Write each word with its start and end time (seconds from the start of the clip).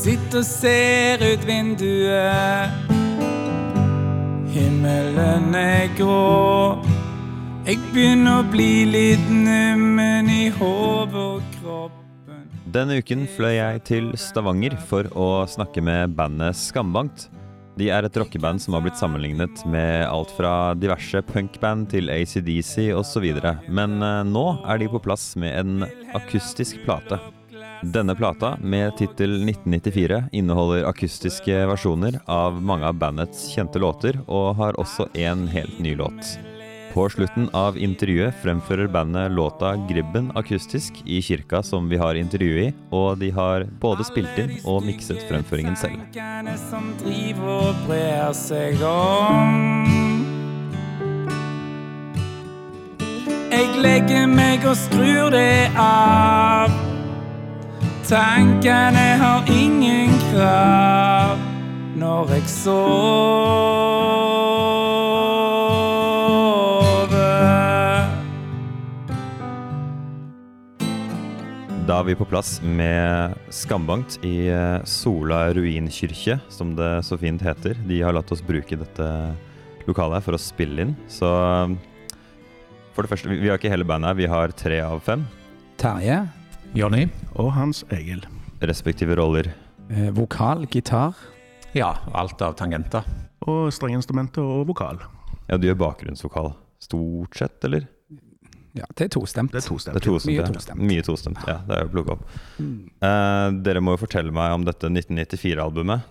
sitter 0.00 0.40
og 0.40 0.46
ser 0.48 1.20
ut 1.20 1.42
vinduet. 1.44 2.72
Himmelen 4.54 5.52
er 5.56 5.90
grå. 5.98 6.78
Jeg 7.66 7.80
begynner 7.92 8.40
å 8.40 8.46
bli 8.48 8.86
litt 8.88 9.26
nummen 9.28 10.30
i 10.32 10.46
hodet 10.56 11.20
og 11.20 11.58
kroppen. 11.58 12.46
Denne 12.72 13.00
uken 13.02 13.26
fløy 13.28 13.58
jeg 13.58 13.82
til 13.90 14.08
Stavanger 14.18 14.78
for 14.88 15.10
å 15.12 15.44
snakke 15.50 15.84
med 15.84 16.16
bandet 16.16 16.56
Skambankt. 16.56 17.28
De 17.76 17.90
er 17.92 18.04
et 18.04 18.16
rockeband 18.18 18.60
som 18.62 18.76
har 18.76 18.84
blitt 18.84 18.98
sammenlignet 18.98 19.62
med 19.70 20.06
alt 20.08 20.32
fra 20.36 20.72
diverse 20.78 21.20
punkband 21.28 21.90
til 21.92 22.10
ACDC 22.12 22.90
osv. 22.96 23.28
Men 23.68 24.00
eh, 24.04 24.22
nå 24.28 24.46
er 24.64 24.80
de 24.80 24.88
på 24.92 25.02
plass 25.04 25.34
med 25.40 25.60
en 25.60 25.86
akustisk 26.16 26.80
plate. 26.88 27.20
Denne 27.82 28.14
plata, 28.14 28.56
med 28.60 28.96
tittel 28.96 29.48
1994, 29.48 30.24
inneholder 30.32 30.84
akustiske 30.84 31.62
versjoner 31.66 32.20
av 32.26 32.62
mange 32.62 32.84
av 32.84 32.98
bandets 33.00 33.46
kjente 33.54 33.80
låter, 33.80 34.18
og 34.28 34.54
har 34.58 34.76
også 34.80 35.08
en 35.16 35.46
helt 35.48 35.78
ny 35.80 35.94
låt. 35.96 36.36
På 36.92 37.06
slutten 37.08 37.46
av 37.56 37.78
intervjuet 37.78 38.34
fremfører 38.42 38.90
bandet 38.90 39.30
låta 39.32 39.76
'Gribben' 39.76 40.32
akustisk 40.34 40.92
i 41.06 41.22
kirka 41.22 41.62
som 41.62 41.88
vi 41.88 41.96
har 41.96 42.14
intervju 42.14 42.58
i, 42.66 42.72
og 42.90 43.18
de 43.18 43.30
har 43.30 43.64
både 43.80 44.04
spilt 44.04 44.38
inn 44.38 44.58
og 44.64 44.84
mikset 44.84 45.22
fremføringen 45.30 45.76
selv. 45.76 46.02
Som 46.68 46.92
driver 47.00 47.70
og 47.70 47.74
brer 47.86 48.32
seg 48.32 48.82
om. 48.82 50.20
Jeg 53.50 53.82
legger 53.82 54.26
meg 54.26 54.66
og 54.66 54.76
skrur 54.76 55.30
det 55.30 55.70
av. 55.78 56.89
Tankene 58.10 59.04
har 59.20 59.46
ingen 59.54 60.10
krav 60.32 61.38
når 61.94 62.32
jeg 62.34 62.48
sover. 62.50 62.80
Da 71.86 72.00
er 72.00 72.08
vi 72.08 72.16
på 72.18 72.26
plass 72.26 72.58
med 72.66 73.38
Skambankt 73.54 74.18
i 74.26 74.50
eh, 74.50 74.82
Sola 74.82 75.54
ruinkirke, 75.54 76.40
som 76.50 76.74
det 76.74 77.06
så 77.06 77.14
fint 77.14 77.38
heter. 77.46 77.78
De 77.86 78.02
har 78.02 78.18
latt 78.18 78.34
oss 78.34 78.42
bruke 78.42 78.74
dette 78.74 79.06
lokalet 79.86 80.18
her 80.18 80.26
for 80.26 80.34
å 80.34 80.42
spille 80.42 80.88
inn. 80.88 80.98
Så 81.06 81.30
eh, 81.30 81.78
for 82.90 83.06
det 83.06 83.14
første, 83.14 83.30
vi 83.30 83.38
vi 83.38 83.54
har 83.54 83.62
ikke 83.62 83.70
hele 83.70 83.86
bandet 83.86 84.10
her, 84.10 84.18
vi 84.18 84.32
har 84.34 84.50
tre 84.50 84.82
av 84.82 84.98
fem 85.06 85.22
Terje. 85.78 86.39
Jonny? 86.74 87.06
Og 87.38 87.50
Hans 87.54 87.82
Egil. 87.90 88.22
respektive 88.62 89.16
roller. 89.16 89.48
Eh, 89.90 90.10
vokal, 90.14 90.66
gitar. 90.70 91.14
Ja, 91.74 91.94
alt 92.14 92.40
av 92.42 92.54
tangenter. 92.58 93.04
Og 93.48 93.70
strengeinstrumenter 93.72 94.42
og 94.44 94.66
vokal. 94.68 94.98
Ja, 95.48 95.56
du 95.56 95.66
gjør 95.66 95.78
bakgrunnsvokal 95.80 96.52
stort 96.80 97.36
sett, 97.40 97.64
eller? 97.64 97.86
Ja, 98.76 98.84
det 98.94 99.08
er 99.08 99.08
tostemt. 99.16 99.50
Det 99.50 99.58
er 99.58 99.64
Det 99.64 99.70
tostemt. 99.72 99.96
er 99.96 100.00
tostemt, 100.04 100.30
Mye 100.30 100.42
ja. 100.44 100.52
tostemt. 100.52 100.80
Mye 100.80 101.02
tostemt, 101.02 101.40
ja. 101.48 101.56
Det 101.66 101.76
er 101.76 101.82
jo 101.86 101.88
plukket 101.94 102.12
opp. 102.12 102.24
Mm. 102.60 102.90
Eh, 103.02 103.62
dere 103.64 103.80
må 103.80 103.96
jo 103.96 104.02
fortelle 104.04 104.30
meg 104.32 104.52
om 104.54 104.64
dette 104.64 104.86
1994-albumet. 104.92 106.02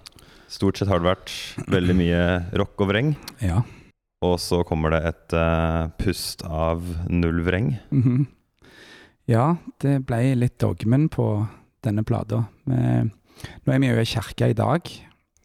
Stort 0.50 0.78
sett 0.78 0.90
har 0.90 1.00
det 1.00 1.08
vært 1.08 1.32
veldig 1.70 1.96
mye 1.96 2.24
rock 2.58 2.82
og 2.82 2.90
vreng. 2.90 3.14
Ja. 3.40 3.62
Og 4.26 4.40
så 4.40 4.64
kommer 4.68 4.90
det 4.92 5.06
et 5.06 5.34
uh, 5.38 5.88
pust 6.02 6.42
av 6.44 6.82
null 7.08 7.44
vreng. 7.46 7.78
Mhm. 7.94 8.26
Ja, 9.30 9.60
det 9.84 10.08
ble 10.10 10.34
litt 10.34 10.58
dogmen 10.58 11.06
på 11.14 11.26
denne 11.86 12.02
plata. 12.08 12.48
Nå 12.66 13.74
er 13.74 13.82
vi 13.82 13.90
jo 13.92 14.02
i 14.02 14.08
kirke 14.10 14.48
i 14.50 14.56
dag, 14.58 14.90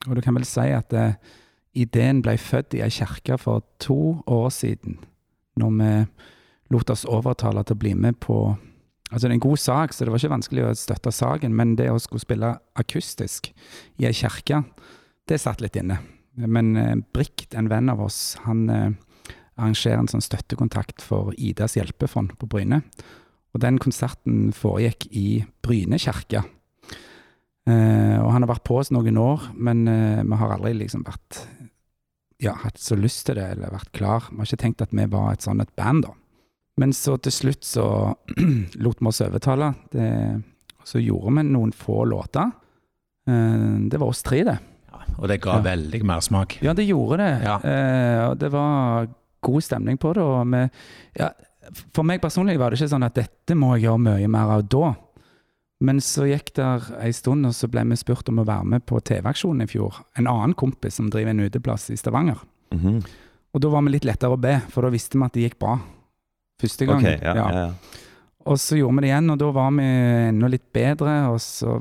og 0.09 0.15
du 0.17 0.23
kan 0.25 0.37
vel 0.39 0.47
si 0.49 0.71
at 0.73 0.95
eh, 0.97 1.19
ideen 1.77 2.23
ble 2.25 2.39
født 2.41 2.79
i 2.79 2.81
ei 2.85 2.93
kirke 2.93 3.37
for 3.41 3.61
to 3.83 4.23
år 4.25 4.49
siden, 4.57 4.97
når 5.61 5.75
vi 5.77 5.91
lot 6.73 6.91
oss 6.95 7.05
overtale 7.05 7.61
til 7.65 7.77
å 7.77 7.83
bli 7.85 7.99
med 7.99 8.23
på 8.25 8.57
Altså, 9.13 9.29
det 9.29 9.35
er 9.35 9.37
en 9.37 9.43
god 9.45 9.61
sak, 9.61 9.93
så 9.93 10.03
det 10.03 10.11
var 10.11 10.19
ikke 10.19 10.33
vanskelig 10.33 10.63
å 10.65 10.71
støtte 10.75 11.11
saken, 11.13 11.53
men 11.55 11.75
det 11.79 11.85
å 11.93 12.01
skulle 12.03 12.25
spille 12.25 12.49
akustisk 12.81 13.51
i 14.01 14.09
ei 14.09 14.15
kirke, 14.17 14.63
det 15.29 15.37
satt 15.39 15.61
litt 15.63 15.77
inne. 15.79 16.01
Men 16.35 16.73
eh, 16.81 16.97
Brikt, 17.15 17.53
en 17.55 17.69
venn 17.71 17.93
av 17.93 18.01
oss, 18.03 18.35
han 18.43 18.65
eh, 18.73 18.89
arrangerer 19.55 20.01
en 20.01 20.11
sånn 20.11 20.25
støttekontakt 20.25 21.05
for 21.05 21.31
Idas 21.37 21.77
hjelpefond 21.79 22.35
på 22.41 22.49
Bryne. 22.51 22.81
Og 23.55 23.61
den 23.63 23.79
konserten 23.79 24.49
foregikk 24.57 25.07
i 25.15 25.45
Bryne 25.63 25.99
kirke. 26.03 26.43
Eh, 27.65 28.17
og 28.21 28.29
han 28.35 28.43
har 28.45 28.51
vært 28.51 28.65
på 28.67 28.77
oss 28.81 28.91
noen 28.93 29.17
år, 29.21 29.47
men 29.57 29.87
eh, 29.89 30.21
vi 30.27 30.37
har 30.41 30.57
aldri 30.57 30.75
liksom 30.83 31.05
vært 31.07 31.39
ja, 32.43 32.53
hatt 32.61 32.77
så 32.83 32.97
lyst 32.99 33.23
til 33.29 33.39
det, 33.39 33.47
eller 33.55 33.73
vært 33.73 33.93
klar. 33.97 34.27
Vi 34.31 34.41
har 34.43 34.51
ikke 34.51 34.61
tenkt 34.67 34.83
at 34.85 34.93
vi 34.93 35.07
var 35.09 35.31
et 35.33 35.47
sånn 35.47 35.63
et 35.65 35.71
band, 35.79 36.05
da. 36.09 36.13
Men 36.83 36.91
så 36.93 37.15
til 37.23 37.33
slutt 37.33 37.65
så 37.65 37.87
lot 38.85 39.01
vi 39.01 39.09
oss 39.09 39.23
overtale. 39.25 39.71
Det, 39.95 40.09
så 40.85 41.01
gjorde 41.01 41.37
vi 41.39 41.47
noen 41.55 41.73
få 41.73 42.03
låter. 42.11 42.51
Eh, 43.31 43.89
det 43.89 44.01
var 44.03 44.11
oss 44.13 44.25
tre, 44.27 44.43
det. 44.51 44.59
Ja, 44.91 45.05
og 45.15 45.29
det 45.31 45.39
ga 45.47 45.61
Ja. 45.61 45.65
veldig 45.71 46.03
mersmak. 46.11 46.59
Ja, 46.67 46.75
det 46.77 46.89
gjorde 46.91 47.23
det. 47.23 47.31
Ja. 47.47 47.57
Eh, 47.63 48.21
og 48.33 48.37
det 48.43 48.51
var 48.53 49.09
god 49.47 49.63
stemning 49.65 49.97
på 50.03 50.13
det. 50.19 50.27
Og 50.27 50.45
vi, 50.53 50.67
ja, 51.23 51.31
for 51.95 52.07
meg 52.07 52.23
personlig 52.23 52.59
var 52.61 52.71
det 52.71 52.81
ikke 52.81 52.93
sånn 52.93 53.07
at 53.07 53.17
dette 53.17 53.57
må 53.59 53.75
jeg 53.75 53.87
gjøre 53.89 54.05
mye 54.07 54.31
mer 54.31 54.53
av 54.57 54.65
da. 54.71 54.95
Men 55.85 56.01
så 56.05 56.29
gikk 56.29 56.55
der 56.57 56.85
ei 57.03 57.11
stund, 57.13 57.47
og 57.49 57.55
så 57.57 57.69
ble 57.69 57.83
vi 57.91 57.99
spurt 58.01 58.29
om 58.31 58.41
å 58.41 58.47
være 58.49 58.69
med 58.77 58.87
på 58.89 59.01
TV-aksjonen 59.05 59.67
i 59.67 59.71
fjor. 59.71 59.99
En 60.19 60.31
annen 60.31 60.55
kompis 60.57 60.97
som 61.01 61.11
driver 61.13 61.35
en 61.35 61.45
uteplass 61.45 61.91
i 61.93 61.99
Stavanger. 62.01 62.41
Mhm. 62.75 63.03
Og 63.55 63.63
da 63.63 63.69
var 63.71 63.85
vi 63.87 63.93
litt 63.95 64.07
lettere 64.07 64.35
å 64.35 64.41
be, 64.41 64.57
for 64.73 64.83
da 64.83 64.91
visste 64.91 65.19
vi 65.19 65.27
at 65.27 65.37
det 65.37 65.45
gikk 65.45 65.61
bra. 65.63 65.77
Første 66.59 66.87
gang. 66.89 67.05
Okay, 67.05 67.21
ja, 67.23 67.35
ja. 67.39 67.45
ja. 67.55 68.01
Og 68.51 68.59
så 68.59 68.77
gjorde 68.77 68.99
vi 68.99 69.05
det 69.05 69.13
igjen, 69.13 69.31
og 69.31 69.39
da 69.39 69.51
var 69.55 69.71
vi 69.77 69.85
enda 69.85 70.51
litt 70.51 70.67
bedre, 70.75 71.15
og 71.31 71.39
så 71.41 71.79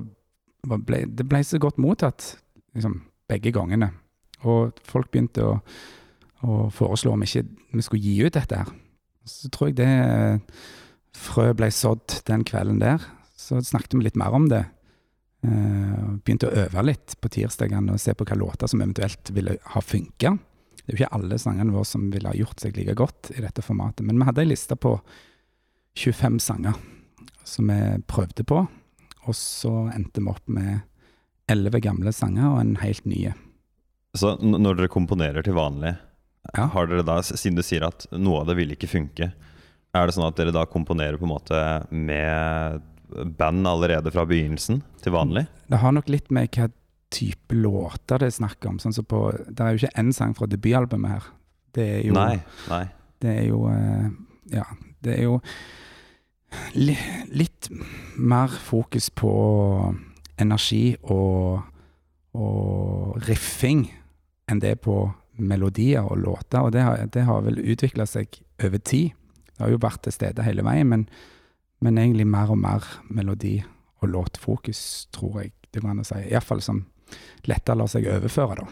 ble 0.63 1.01
det 1.11 1.25
ble 1.27 1.41
så 1.43 1.59
godt 1.59 1.81
mottatt 1.81 2.35
liksom, 2.75 3.01
begge 3.27 3.51
gangene. 3.55 3.89
Og 4.47 4.77
folk 4.87 5.09
begynte 5.11 5.43
å, 5.43 5.57
å 6.45 6.69
foreslå 6.73 7.15
om 7.15 7.25
ikke 7.25 7.43
vi 7.73 7.85
skulle 7.85 8.05
gi 8.05 8.15
ut 8.21 8.37
dette 8.37 8.61
her. 8.61 8.71
Så 9.25 9.49
tror 9.53 9.71
jeg 9.71 9.79
det 9.79 9.89
eh, 9.89 10.63
frø 11.15 11.51
ble 11.57 11.69
sådd 11.71 12.21
den 12.27 12.45
kvelden 12.47 12.81
der. 12.83 13.03
Så 13.39 13.61
snakket 13.63 13.97
vi 13.97 14.07
litt 14.07 14.19
mer 14.19 14.35
om 14.35 14.49
det. 14.51 14.63
Eh, 15.43 15.99
begynte 16.23 16.49
å 16.49 16.55
øve 16.65 16.85
litt 16.87 17.15
på 17.19 17.31
tirsdagene 17.31 17.95
og 17.95 18.01
se 18.01 18.15
på 18.15 18.23
hvilke 18.23 18.39
låter 18.39 18.71
som 18.71 18.83
eventuelt 18.83 19.31
ville 19.35 19.57
ha 19.75 19.83
funka. 19.83 20.37
Det 20.83 20.91
er 20.91 20.95
jo 20.95 20.99
ikke 21.01 21.15
alle 21.15 21.39
sangene 21.39 21.75
våre 21.75 21.87
som 21.87 22.09
ville 22.11 22.31
ha 22.31 22.35
gjort 22.35 22.63
seg 22.63 22.75
like 22.75 22.95
godt 22.99 23.31
i 23.35 23.43
dette 23.43 23.63
formatet, 23.63 24.03
men 24.07 24.19
vi 24.19 24.27
hadde 24.27 24.43
ei 24.43 24.49
liste 24.51 24.75
på 24.75 24.97
25 25.99 26.39
sanger 26.43 26.79
som 27.47 27.69
vi 27.71 27.79
prøvde 28.09 28.43
på, 28.47 28.63
og 29.23 29.35
så 29.37 29.71
endte 29.93 30.23
vi 30.23 30.31
opp 30.31 30.47
med 30.51 30.81
11 31.51 31.83
gamle 31.83 32.11
sanger 32.15 32.49
og 32.49 32.59
en 32.61 32.75
helt 32.81 33.05
nye. 33.07 33.35
Så 34.15 34.35
når 34.39 34.79
dere 34.79 34.91
komponerer 34.91 35.45
til 35.45 35.55
vanlig, 35.57 35.95
Ja. 36.51 36.67
har 36.73 36.87
dere 36.91 37.05
da, 37.07 37.21
siden 37.23 37.55
du 37.55 37.63
sier 37.63 37.85
at 37.87 38.03
noe 38.11 38.41
av 38.41 38.49
det 38.49 38.57
vil 38.59 38.73
ikke 38.75 38.89
funke, 38.91 39.29
er 39.93 40.07
det 40.09 40.15
sånn 40.15 40.27
at 40.27 40.35
dere 40.39 40.51
da 40.53 40.65
komponerer 40.67 41.19
på 41.21 41.27
en 41.27 41.31
måte 41.31 41.59
med 41.93 42.81
band 43.37 43.67
allerede 43.69 44.11
fra 44.11 44.25
begynnelsen 44.27 44.81
til 45.03 45.13
vanlig? 45.15 45.45
Det 45.69 45.79
har 45.83 45.93
nok 45.95 46.09
litt 46.11 46.31
med 46.33 46.49
hva 46.55 46.67
type 47.13 47.53
låter 47.55 48.23
det 48.23 48.31
er 48.31 48.35
snakk 48.39 48.65
om. 48.65 48.79
Sånn 48.81 48.95
som 48.95 49.05
på, 49.05 49.27
det 49.47 49.61
er 49.61 49.75
jo 49.75 49.83
ikke 49.83 50.01
én 50.01 50.11
sang 50.17 50.33
fra 50.37 50.49
debutalbumet 50.49 51.13
her. 51.13 51.27
Det 51.73 51.85
er 51.99 52.01
jo, 52.07 52.15
Nei, 52.17 52.39
nei. 52.69 52.83
Det 53.21 53.35
er 53.39 53.47
jo 53.47 53.63
eh, 53.69 54.09
Ja, 54.53 54.65
det 55.05 55.13
er 55.15 55.23
jo 55.27 55.37
li, 56.77 56.95
litt 57.33 57.69
mer 58.17 58.51
fokus 58.65 59.09
på 59.13 59.31
energi 60.41 60.95
og, 61.03 61.63
og 62.37 63.21
riffing 63.29 63.87
enn 64.49 64.61
det 64.61 64.75
på 64.83 65.05
melodier 65.37 66.03
og 66.05 66.17
låter. 66.21 66.61
Og 66.61 66.71
det 66.71 66.81
har, 66.85 67.05
det 67.11 67.23
har 67.27 67.41
vel 67.45 67.57
utvikla 67.59 68.05
seg 68.09 68.27
over 68.63 68.77
tid. 68.79 69.11
Det 69.53 69.59
har 69.65 69.69
jo 69.73 69.77
vært 69.81 70.01
til 70.05 70.11
stede 70.15 70.43
hele 70.45 70.63
veien, 70.65 70.87
men, 70.89 71.07
men 71.81 71.97
egentlig 72.01 72.25
mer 72.27 72.49
og 72.53 72.57
mer 72.57 72.83
melodi- 73.09 73.63
og 74.03 74.09
låtfokus, 74.11 75.07
tror 75.15 75.41
jeg 75.43 75.53
det 75.71 75.81
går 75.81 75.89
an 75.93 76.01
å 76.03 76.05
si. 76.05 76.15
Iallfall 76.29 76.61
som 76.61 76.85
lettere 77.47 77.77
lar 77.79 77.87
seg 77.87 78.05
overføre, 78.11 78.55
da. 78.59 78.65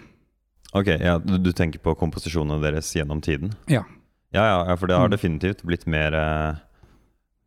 Ok, 0.73 0.87
ja, 1.01 1.17
du, 1.19 1.51
tenker 1.51 1.79
på 1.83 1.93
komposisjonene 1.99 2.61
deres 2.63 2.89
gjennom 2.95 3.21
tiden? 3.23 3.53
Ja. 3.67 3.81
Ja, 4.31 4.43
ja, 4.47 4.59
ja 4.69 4.75
for 4.79 4.87
det 4.87 4.95
har 4.95 5.07
Mm. 5.09 5.15
definitivt 5.15 5.63
blitt 5.67 5.85
mer 5.87 6.13
eh, 6.15 6.55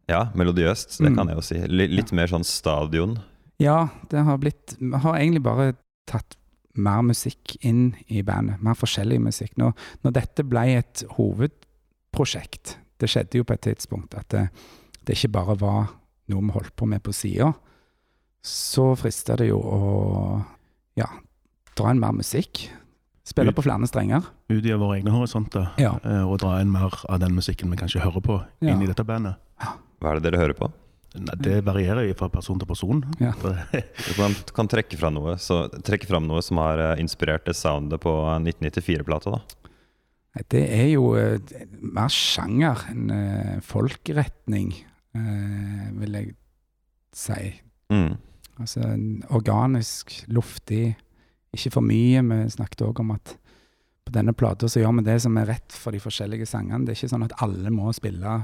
Ja, 0.06 0.26
melodiøst, 0.36 0.98
det 1.00 1.12
Mm. 1.12 1.16
kan 1.16 1.28
jeg 1.28 1.36
jo 1.36 1.42
si. 1.42 1.56
L 1.64 1.86
litt 1.96 2.12
mer 2.12 2.26
sånn 2.26 2.44
stadion. 2.44 3.18
Ja, 3.58 3.88
det 4.10 4.20
har 4.24 4.36
blitt 4.38 4.76
Vi 4.78 4.90
har 4.92 5.14
egentlig 5.16 5.42
bare 5.42 5.76
tatt 6.06 6.36
mer 6.76 7.02
musikk 7.06 7.56
inn 7.64 7.94
i 8.08 8.22
bandet. 8.26 8.60
Mer 8.62 8.74
forskjellig 8.74 9.20
musikk. 9.22 9.52
Når, 9.60 9.72
når 10.02 10.12
dette 10.16 10.42
ble 10.44 10.64
et 10.78 11.04
hovedprosjekt 11.18 12.76
Det 13.00 13.08
skjedde 13.10 13.38
jo 13.40 13.44
på 13.44 13.54
et 13.56 13.60
tidspunkt 13.66 14.14
at 14.14 14.28
det, 14.30 14.44
det 15.04 15.16
ikke 15.16 15.32
bare 15.34 15.56
var 15.60 15.88
noe 16.30 16.40
vi 16.46 16.52
holdt 16.54 16.74
på 16.78 16.86
med 16.88 17.02
på 17.04 17.12
sida. 17.12 17.52
så 18.44 18.94
frister 18.96 19.36
det 19.40 19.48
jo 19.48 19.58
å 19.58 20.44
ja, 20.96 21.08
dra 21.76 21.90
inn 21.90 22.00
mer 22.00 22.12
musikk. 22.12 22.68
Spille 23.24 23.50
Ut- 23.50 23.56
på 23.56 23.64
flere 23.64 23.86
strenger. 23.88 24.22
Utvide 24.52 24.76
våre 24.78 24.98
egne 25.00 25.10
horisonter 25.10 25.70
Ja. 25.80 25.94
eh, 26.04 26.22
og 26.22 26.38
dra 26.38 26.60
inn 26.60 26.70
mer 26.70 26.92
av 27.08 27.18
den 27.20 27.34
musikken 27.34 27.70
vi 27.70 27.76
kanskje 27.76 28.00
hører 28.04 28.20
på 28.22 28.44
Ja. 28.60 28.72
inn 28.74 28.82
i 28.82 28.86
dette 28.86 29.04
bandet. 29.04 29.34
Hva 30.00 30.10
er 30.12 30.20
det 30.20 30.30
dere 30.32 30.40
hører 30.42 30.54
på? 30.54 30.70
Nei, 31.14 31.34
det 31.38 31.60
varierer 31.62 32.08
fra 32.18 32.26
person 32.32 32.58
til 32.58 32.66
person. 32.66 33.04
Ja. 33.22 33.30
Hvis 33.38 34.16
man 34.18 34.34
kan 34.56 34.70
trekke 34.70 34.98
fram 34.98 35.14
noe, 35.14 35.36
så, 35.38 35.64
trekke 35.86 36.08
fram 36.10 36.26
noe 36.26 36.42
som 36.42 36.58
har 36.58 36.80
eh, 36.82 37.02
inspirert 37.02 37.46
det 37.46 37.54
soundet 37.54 38.02
på 38.02 38.12
1994-plata, 38.40 39.36
da. 39.36 39.62
Det 40.50 40.64
er 40.74 40.88
jo 40.90 41.12
eh, 41.14 41.38
mer 41.78 42.10
sjanger 42.10 42.88
enn 42.90 43.06
folkretning, 43.62 44.72
folkeretning, 44.74 44.74
eh, 45.14 45.92
vil 46.00 46.18
jeg 46.18 46.34
si. 47.14 47.52
Mm. 47.94 48.16
Altså 48.58 48.90
organisk, 49.34 50.16
luftig, 50.34 50.96
ikke 51.54 51.76
for 51.76 51.86
mye. 51.86 52.22
Vi 52.26 52.40
snakket 52.56 52.82
òg 52.88 53.02
om 53.04 53.14
at 53.14 53.36
på 54.04 54.12
denne 54.14 54.34
plata 54.36 54.68
så 54.68 54.82
gjør 54.82 54.98
vi 54.98 55.06
det 55.06 55.20
som 55.22 55.38
er 55.38 55.48
rett 55.54 55.78
for 55.78 55.94
de 55.94 56.02
forskjellige 56.02 56.48
sangene. 56.50 56.82
Det 56.84 56.94
er 56.94 56.98
ikke 56.98 57.12
sånn 57.14 57.26
at 57.26 57.38
alle 57.44 57.70
må 57.72 57.94
spille 57.94 58.40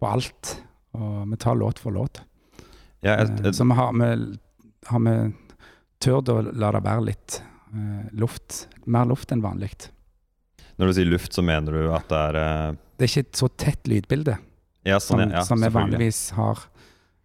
på 0.00 0.08
alt. 0.08 0.56
Og 0.96 1.26
vi 1.30 1.36
tar 1.42 1.58
låt 1.60 1.78
for 1.82 1.94
låt. 1.94 2.22
Ja, 3.04 3.18
jeg, 3.20 3.30
Eh, 3.30 3.44
jeg, 3.44 3.54
Så 3.54 3.64
vi 3.64 3.76
har, 3.76 3.92
vi, 3.92 4.38
har 4.86 5.00
vi 5.04 5.16
turt 6.00 6.28
å 6.32 6.40
la 6.52 6.72
det 6.72 6.82
være 6.84 7.04
litt 7.10 7.42
eh, 7.72 8.08
luft. 8.18 8.66
Mer 8.86 9.06
luft 9.06 9.32
enn 9.32 9.42
vanlig. 9.44 9.70
når 10.78 10.86
du 10.86 10.92
sier 10.92 11.08
luft, 11.08 11.32
så 11.32 11.42
mener 11.42 11.72
du 11.72 11.92
at 11.92 12.08
det 12.08 12.16
er 12.30 12.36
uh... 12.36 12.76
Det 12.96 13.06
er 13.06 13.12
ikke 13.12 13.28
et 13.28 13.36
så 13.36 13.48
tett 13.48 13.88
lydbilde 13.88 14.38
Ja, 14.84 14.98
sånn, 15.00 15.20
som, 15.22 15.30
ja. 15.32 15.44
som 15.44 15.60
vi 15.60 15.68
vanligvis 15.72 16.30
har 16.36 16.66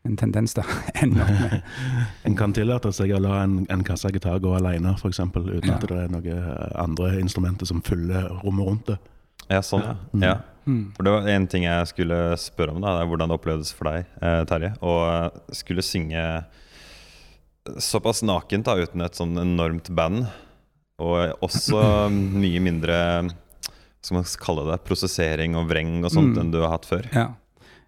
en 0.08 0.16
tendens 0.18 0.54
til. 0.58 0.64
En 2.26 2.36
kan 2.36 2.54
tillate 2.54 2.92
seg 2.96 3.12
å 3.16 3.20
la 3.22 3.42
en, 3.44 3.66
en 3.70 3.84
kassagitar 3.84 4.40
gå 4.42 4.56
alene, 4.58 4.96
f.eks., 4.98 5.20
uten 5.20 5.68
Ja. 5.70 5.76
at 5.76 5.88
det 5.88 5.98
er 6.00 6.10
noen 6.10 6.48
andre 6.76 7.20
instrumenter 7.20 7.70
som 7.70 7.82
fyller 7.86 8.30
rommet 8.42 8.68
rundt 8.68 8.88
det. 8.94 8.98
Ja, 9.52 9.62
sånn, 9.66 9.84
ja. 9.86 9.96
Mm. 10.14 10.24
ja. 10.26 10.38
Mm. 10.70 10.82
For 10.96 11.04
det 11.08 11.12
var 11.16 11.28
en 11.34 11.48
ting 11.50 11.64
jeg 11.66 11.88
skulle 11.90 12.18
spørre 12.40 12.76
om, 12.76 12.82
da, 12.84 12.94
det 12.96 13.04
er 13.04 13.10
hvordan 13.10 13.32
det 13.32 13.38
opplevdes 13.40 13.72
for 13.76 13.90
deg, 13.90 14.10
eh, 14.22 14.42
Terje. 14.50 14.72
Å 14.86 14.92
eh, 15.10 15.40
skulle 15.58 15.84
synge 15.86 16.22
såpass 17.82 18.22
nakent 18.26 18.66
da, 18.70 18.78
uten 18.80 19.04
et 19.06 19.18
sånn 19.18 19.36
enormt 19.42 19.90
band. 19.98 20.26
Og 21.02 21.44
også 21.46 21.82
mye 22.44 22.62
mindre 22.64 22.98
hva 24.02 24.02
skal 24.02 24.18
man 24.18 24.30
kalle 24.42 24.64
det, 24.72 24.80
prosessering 24.88 25.54
og 25.60 25.68
vreng 25.70 26.00
og 26.02 26.10
sånt 26.14 26.34
Mm. 26.34 26.40
enn 26.42 26.52
du 26.54 26.60
har 26.64 26.72
hatt 26.74 26.88
før. 26.90 27.06
Ja. 27.14 27.28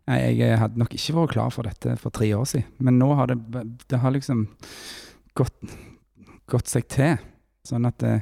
Jeg 0.05 0.57
hadde 0.59 0.77
nok 0.77 0.91
ikke 0.93 1.15
vært 1.15 1.31
klar 1.31 1.49
for 1.55 1.63
dette 1.63 1.95
for 1.97 2.11
tre 2.13 2.27
år 2.35 2.43
siden, 2.45 2.67
men 2.83 2.99
nå 2.99 3.07
har 3.15 3.31
det, 3.31 3.37
det 3.87 3.99
har 4.03 4.11
liksom 4.11 4.43
gått, 5.39 5.55
gått 6.51 6.67
seg 6.67 6.85
til. 6.91 7.15
Sånn 7.65 7.87
at 7.87 8.03
jeg 8.03 8.21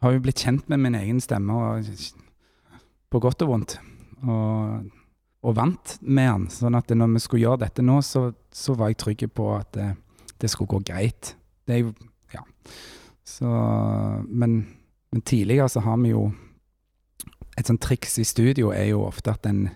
har 0.00 0.14
jo 0.16 0.22
blitt 0.24 0.40
kjent 0.40 0.66
med 0.72 0.80
min 0.80 0.96
egen 0.96 1.20
stemme, 1.20 1.52
og, 1.52 1.84
på 3.10 3.20
godt 3.22 3.42
og 3.44 3.52
vondt. 3.52 3.76
Og, 4.22 4.86
og 5.42 5.56
vant 5.56 5.96
med 6.02 6.28
han. 6.28 6.46
Sånn 6.52 6.78
at 6.78 6.92
når 6.94 7.14
vi 7.16 7.24
skulle 7.24 7.44
gjøre 7.46 7.64
dette 7.64 7.84
nå, 7.84 7.98
så, 8.04 8.28
så 8.52 8.76
var 8.78 8.92
jeg 8.92 9.00
trygg 9.02 9.26
på 9.34 9.48
at 9.56 9.72
det, 9.76 9.88
det 10.40 10.50
skulle 10.52 10.70
gå 10.76 10.82
greit. 10.92 11.34
Det 11.66 11.76
er 11.78 11.84
jo 11.86 11.94
Ja. 12.30 12.44
Så 13.26 13.46
Men, 14.26 14.76
men 15.12 15.22
tidligere 15.22 15.68
så 15.68 15.80
har 15.80 15.96
vi 15.98 16.10
jo 16.10 16.32
Et 17.58 17.66
sånt 17.66 17.80
triks 17.82 18.18
i 18.18 18.24
studio 18.24 18.70
er 18.70 18.86
jo 18.92 19.02
ofte 19.04 19.30
at 19.30 19.44
en, 19.46 19.68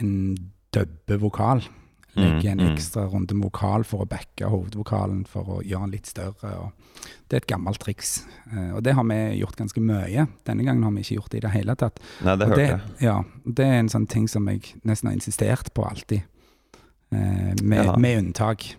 en 0.00 0.36
dubber 0.72 1.18
vokal. 1.18 1.60
Legger 2.14 2.50
en 2.50 2.58
Mm, 2.58 2.66
mm. 2.66 2.72
ekstra 2.74 3.04
runde 3.06 3.34
med 3.34 3.44
vokal 3.44 3.84
for 3.84 4.02
å 4.02 4.08
backe 4.08 4.48
hovedvokalen 4.50 5.24
for 5.28 5.46
å 5.46 5.58
gjøre 5.62 5.86
den 5.86 5.94
litt 5.94 6.06
større. 6.10 6.72
Det 7.28 7.36
er 7.36 7.42
et 7.44 7.46
gammelt 7.46 7.80
triks, 7.80 8.26
eh, 8.52 8.72
og 8.74 8.82
det 8.82 8.94
har 8.94 9.04
vi 9.04 9.38
gjort 9.38 9.56
ganske 9.56 9.80
mye. 9.80 10.26
Denne 10.44 10.66
gangen 10.66 10.82
har 10.82 10.90
vi 10.90 11.04
ikke 11.04 11.20
gjort 11.20 11.30
det 11.30 11.38
i 11.38 11.44
det 11.46 11.54
hele 11.54 11.76
tatt. 11.78 12.00
Nei, 12.26 12.36
det 12.36 12.48
hørte 12.50 12.66
jeg. 12.66 12.80
Ja, 13.00 13.22
det 13.44 13.64
er 13.64 13.78
en 13.78 13.92
sånn 13.92 14.08
ting 14.10 14.26
som 14.28 14.48
jeg 14.50 14.74
nesten 14.82 15.08
har 15.08 15.14
insistert 15.14 15.72
på 15.72 15.86
alltid, 15.86 16.26
eh, 17.12 17.54
med, 17.62 17.94
med 17.98 18.18
unntak. 18.18 18.74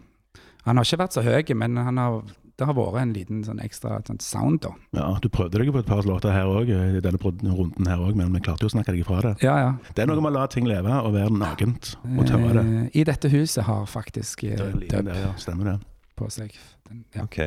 Han 0.63 0.77
har 0.77 0.85
ikke 0.85 1.01
vært 1.01 1.15
så 1.17 1.23
høy, 1.25 1.55
men 1.57 1.77
han 1.77 1.97
har, 1.97 2.21
det 2.61 2.67
har 2.69 2.75
vært 2.77 2.99
en 3.01 3.13
liten 3.15 3.39
sånn 3.47 3.59
ekstra 3.63 3.97
sånn 4.05 4.19
sound, 4.21 4.61
da. 4.63 4.71
Ja, 4.95 5.07
Du 5.23 5.27
prøvde 5.33 5.57
deg 5.59 5.71
på 5.73 5.81
et 5.81 5.89
par 5.89 6.03
låter 6.07 6.31
her 6.35 6.45
òg, 6.45 6.69
i 6.69 7.01
denne 7.03 7.17
runden 7.21 7.89
her 7.89 7.97
òg, 8.05 8.15
men 8.19 8.31
vi 8.37 8.41
klarte 8.45 8.63
jo 8.67 8.69
å 8.69 8.75
snakke 8.75 8.93
deg 8.93 9.01
ifra 9.03 9.21
det. 9.25 9.33
Ja, 9.43 9.55
ja. 9.63 9.71
Det 9.97 10.03
er 10.05 10.11
noe 10.11 10.21
med 10.21 10.31
å 10.31 10.35
la 10.39 10.45
ting 10.53 10.69
leve 10.69 10.93
og 11.01 11.15
være 11.17 11.33
nakent 11.33 11.95
og 12.05 12.21
tørre 12.29 12.53
det. 12.59 12.65
Eh, 12.85 12.99
I 13.01 13.07
dette 13.09 13.31
huset 13.33 13.65
har 13.65 13.87
faktisk 13.89 14.43
eh, 14.47 14.61
en 14.61 14.83
dub 14.85 15.09
ja. 15.09 15.33
Stemmer 15.41 15.73
det. 15.73 15.79
på 16.15 16.29
seg. 16.29 16.53
Den, 16.87 17.03
ja. 17.17 17.23
Ok. 17.25 17.39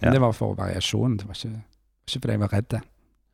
Men 0.00 0.16
det 0.16 0.20
var 0.24 0.32
for 0.34 0.56
variasjon, 0.58 1.18
det 1.20 1.28
var 1.28 1.36
ikke, 1.38 1.60
ikke 2.08 2.20
fordi 2.24 2.32
jeg 2.38 2.42
var 2.46 2.52
redd. 2.56 2.80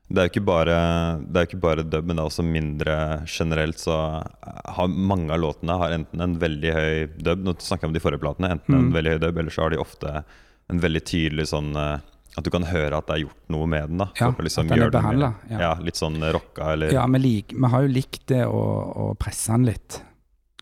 Det 0.08 0.22
er 0.22 0.24
jo 0.24 0.30
ikke 0.32 0.44
bare, 0.48 0.74
det 1.20 1.36
er 1.36 1.46
ikke 1.50 1.58
bare 1.60 1.82
dub, 1.84 2.06
men 2.08 2.16
det 2.16 2.22
er 2.22 2.28
også 2.30 2.44
mindre 2.44 2.94
generelt. 3.28 3.76
Så 3.78 3.92
har 3.92 4.88
mange 4.88 5.28
av 5.34 5.42
låtene 5.42 5.76
har 5.76 5.92
enten 5.98 6.22
en 6.24 6.36
veldig 6.40 6.72
høy 6.72 7.06
dub 7.20 7.42
Nå 7.44 7.52
snakker 7.60 7.84
jeg 7.84 7.90
om 7.92 7.96
de 7.98 8.00
forrige 8.00 8.22
platene. 8.22 8.54
Enten 8.56 8.74
en 8.78 8.86
Mm. 8.88 8.94
veldig 8.96 9.12
høy 9.12 9.18
dub, 9.26 9.38
eller 9.42 9.52
så 9.52 9.62
har 9.66 9.70
de 9.76 9.82
ofte 9.84 10.24
en 10.68 10.80
veldig 10.82 11.02
tydelig 11.08 11.48
sånn 11.52 11.70
eh, 11.76 12.00
At 12.38 12.44
du 12.46 12.50
kan 12.54 12.62
høre 12.68 12.98
at 13.00 13.06
det 13.08 13.14
er 13.16 13.22
gjort 13.24 13.48
noe 13.50 13.66
med 13.66 13.88
den. 13.90 13.98
da 14.02 14.06
Ja, 14.18 14.28
for 14.30 14.42
å 14.42 14.46
liksom 14.46 14.68
gjøre 14.70 14.90
den 14.94 15.06
mer- 15.08 15.22
ja. 15.50 15.58
Ja. 15.64 15.70
Litt 15.82 15.96
sånn 15.98 16.20
rocka, 16.32 16.72
eller 16.76 16.92
Ja, 16.94 17.06
vi, 17.10 17.18
lik, 17.18 17.54
vi 17.56 17.70
har 17.72 17.82
jo 17.86 17.88
likt 17.94 18.26
det 18.30 18.44
å, 18.46 18.60
å 18.94 19.06
presse 19.18 19.50
den 19.56 19.64
litt, 19.66 20.02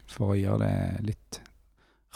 for 0.06 0.32
å 0.32 0.38
gjøre 0.38 0.60
det 0.62 1.04
litt 1.10 1.40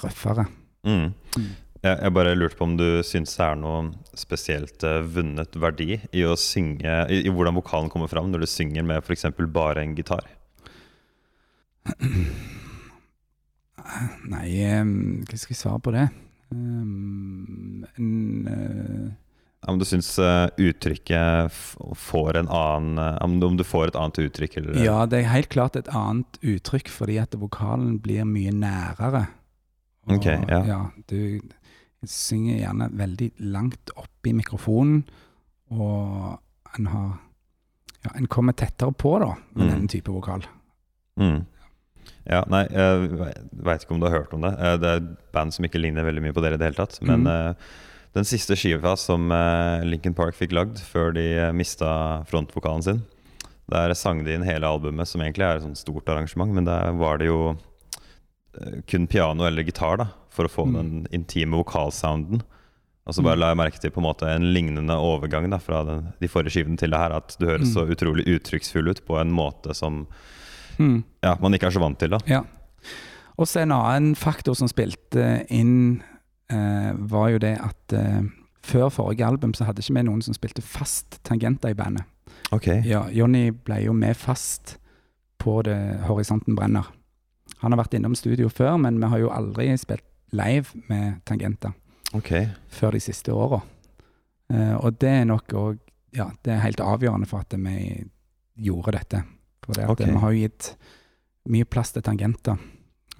røffere. 0.02 0.46
mm. 0.86 1.10
Mm. 1.36 1.50
Jeg, 1.82 1.96
jeg 2.04 2.12
bare 2.12 2.34
lurte 2.36 2.56
på 2.58 2.64
om 2.68 2.74
du 2.76 3.00
syns 3.08 3.32
det 3.38 3.44
er 3.46 3.54
noe 3.56 3.92
spesielt 4.12 4.82
uh, 4.84 4.98
vunnet 5.00 5.54
verdi 5.56 5.94
i 6.12 6.24
å 6.28 6.34
synge 6.36 6.92
i, 7.08 7.22
i 7.24 7.30
hvordan 7.32 7.56
vokalen 7.56 7.88
kommer 7.88 8.08
fram 8.12 8.28
når 8.28 8.44
du 8.44 8.48
synger 8.52 8.84
med 8.84 9.00
f.eks. 9.00 9.24
bare 9.48 9.80
en 9.80 9.94
gitar? 9.96 10.26
Nei, 14.28 14.48
um, 14.76 14.90
hva 15.24 15.38
skal 15.40 15.54
jeg 15.54 15.60
svare 15.60 15.80
på 15.82 15.94
det? 15.96 16.04
Em, 16.52 17.69
en, 17.96 18.46
eh, 18.48 19.10
Om 19.68 19.78
du 19.78 19.84
syns 19.84 20.18
eh, 20.18 20.48
uttrykket 20.56 21.52
får 21.96 22.36
en 22.40 22.48
annen 22.48 22.98
eh, 22.98 23.18
Om 23.24 23.56
du, 23.58 23.64
får 23.64 23.88
et 23.92 23.96
annet 24.00 24.18
uttrykk? 24.24 24.56
Eller, 24.56 24.82
ja, 24.84 25.06
det 25.06 25.18
er 25.20 25.28
helt 25.34 25.48
klart 25.52 25.76
et 25.76 25.88
annet 25.92 26.38
uttrykk, 26.42 26.88
fordi 26.88 27.18
at 27.20 27.36
vokalen 27.36 27.98
blir 28.00 28.24
mye 28.24 28.52
nærere. 28.56 29.26
Og, 30.08 30.16
Ok, 30.16 30.26
ja. 30.48 30.80
du 31.08 31.40
synger 32.08 32.56
gjerne 32.62 32.88
veldig 32.96 33.32
langt 33.52 33.90
opp 34.00 34.26
i 34.26 34.32
mikrofonen, 34.32 35.02
og 35.70 36.40
en 36.78 36.86
har 36.86 37.10
Ja, 38.00 38.10
en 38.16 38.24
kommer 38.32 38.54
tettere 38.56 38.94
på, 38.96 39.18
da, 39.20 39.34
med 39.52 39.66
Mm. 39.66 39.70
denne 39.74 39.88
type 39.92 40.08
vokal. 40.08 40.40
Mm. 41.20 41.44
Ja, 42.28 42.42
nei, 42.52 42.66
jeg 42.68 43.10
veit 43.64 43.82
ikke 43.84 43.94
om 43.96 44.00
du 44.00 44.06
har 44.06 44.18
hørt 44.20 44.34
om 44.36 44.42
det. 44.42 44.52
Eh, 44.58 44.76
Det 44.76 44.88
er 44.88 44.96
et 45.00 45.32
band 45.32 45.52
som 45.54 45.64
ikke 45.64 45.80
ligner 45.80 46.04
veldig 46.04 46.22
mye 46.22 46.32
på 46.36 46.42
dere 46.42 46.54
i 46.54 46.60
det 46.60 46.66
hele 46.70 46.76
tatt. 46.86 46.98
Men 47.02 47.24
mm. 47.24 47.56
den 48.14 48.24
siste 48.24 48.54
skiva 48.56 48.96
som 48.98 49.30
eh, 49.32 49.84
Linkin 49.88 50.14
Park 50.14 50.34
fikk 50.36 50.52
lagd 50.52 50.78
før 50.84 51.12
de 51.14 51.52
mista 51.56 52.22
frontvokalen 52.28 52.82
sin, 52.84 53.02
der 53.70 53.94
sang 53.94 54.24
de 54.24 54.34
inn 54.34 54.42
hele 54.42 54.66
albumet, 54.66 55.06
som 55.08 55.20
egentlig 55.22 55.46
er 55.46 55.56
et 55.56 55.62
sånt 55.62 55.78
stort 55.78 56.08
arrangement, 56.10 56.52
men 56.52 56.64
der 56.66 56.92
var 56.98 57.18
det 57.18 57.26
jo 57.30 57.56
kun 58.90 59.06
piano 59.06 59.44
eller 59.46 59.62
gitar 59.62 59.96
da, 60.00 60.08
for 60.30 60.44
å 60.44 60.50
få 60.50 60.64
Mm. 60.66 60.72
den 60.74 61.06
intime 61.12 61.56
vokalsounden. 61.56 62.42
Og 63.06 63.14
så 63.14 63.22
bare 63.22 63.36
Mm. 63.36 63.40
la 63.40 63.48
jeg 63.48 63.56
merke 63.56 63.80
til 63.80 63.90
på 63.90 63.98
en 63.98 64.08
måte 64.12 64.26
en 64.28 64.52
lignende 64.52 64.90
overgang 64.98 65.48
da, 65.50 65.58
fra 65.58 65.84
den, 65.84 66.12
de 66.20 66.28
forrige 66.28 66.50
skivene 66.50 66.76
til 66.76 66.90
det 66.90 66.98
her, 66.98 67.12
at 67.12 67.36
du 67.38 67.46
høres 67.46 67.70
Mm. 67.70 67.74
så 67.74 67.86
utrolig 67.88 68.26
uttrykksfull 68.26 68.88
ut 68.90 69.06
på 69.06 69.18
en 69.20 69.30
måte 69.32 69.74
som 69.74 70.06
Mm. 70.80 71.02
ja, 71.22 71.36
man 71.42 71.54
ikke 71.54 71.68
er 71.68 71.76
så 71.76 71.82
vant 71.82 72.00
til. 72.00 72.14
da. 72.14 72.20
Ja. 72.26 72.42
Og 73.40 73.48
så 73.48 73.62
en 73.62 73.72
annen 73.72 74.14
faktor 74.18 74.56
som 74.58 74.68
spilte 74.68 75.44
inn, 75.52 76.02
eh, 76.52 76.92
var 77.12 77.30
jo 77.34 77.40
det 77.40 77.56
at 77.60 77.96
eh, 77.96 78.22
før 78.64 78.88
forrige 78.92 79.26
album 79.26 79.54
så 79.56 79.64
hadde 79.68 79.84
ikke 79.84 79.96
vi 79.96 80.06
noen 80.08 80.22
som 80.24 80.36
spilte 80.36 80.64
fast 80.64 81.20
tangenter 81.24 81.72
i 81.72 81.78
bandet. 81.78 82.04
Okay. 82.52 82.82
Ja, 82.84 83.06
Jonny 83.12 83.50
ble 83.52 83.82
jo 83.84 83.94
med 83.96 84.16
fast 84.18 84.76
på 85.40 85.60
det 85.64 85.78
Horisonten 86.08 86.56
brenner. 86.56 86.88
Han 87.60 87.72
har 87.72 87.82
vært 87.82 87.96
innom 87.96 88.16
studio 88.16 88.48
før, 88.52 88.76
men 88.80 88.98
vi 89.00 89.08
har 89.12 89.22
jo 89.22 89.32
aldri 89.32 89.70
spilt 89.80 90.04
live 90.36 90.84
med 90.88 91.20
tangenter 91.26 91.72
okay. 92.14 92.48
før 92.70 92.94
de 92.96 93.02
siste 93.02 93.32
åra. 93.34 93.60
Eh, 94.52 94.74
og 94.78 94.98
det 95.00 95.14
er 95.20 95.30
nok 95.30 95.56
òg 95.56 95.86
Ja, 96.10 96.24
det 96.42 96.50
er 96.50 96.64
helt 96.64 96.80
avgjørende 96.82 97.26
for 97.30 97.44
at 97.44 97.54
vi 97.54 98.02
gjorde 98.58 98.96
dette. 98.96 99.20
For 99.64 99.76
det 99.76 99.84
at 99.84 99.90
Ok. 99.92 100.04
vi 100.06 100.18
har 100.22 100.32
jo 100.34 100.40
gitt 100.46 100.70
mye 101.50 101.64
plass 101.68 101.92
til 101.92 102.02
tangenter 102.06 102.56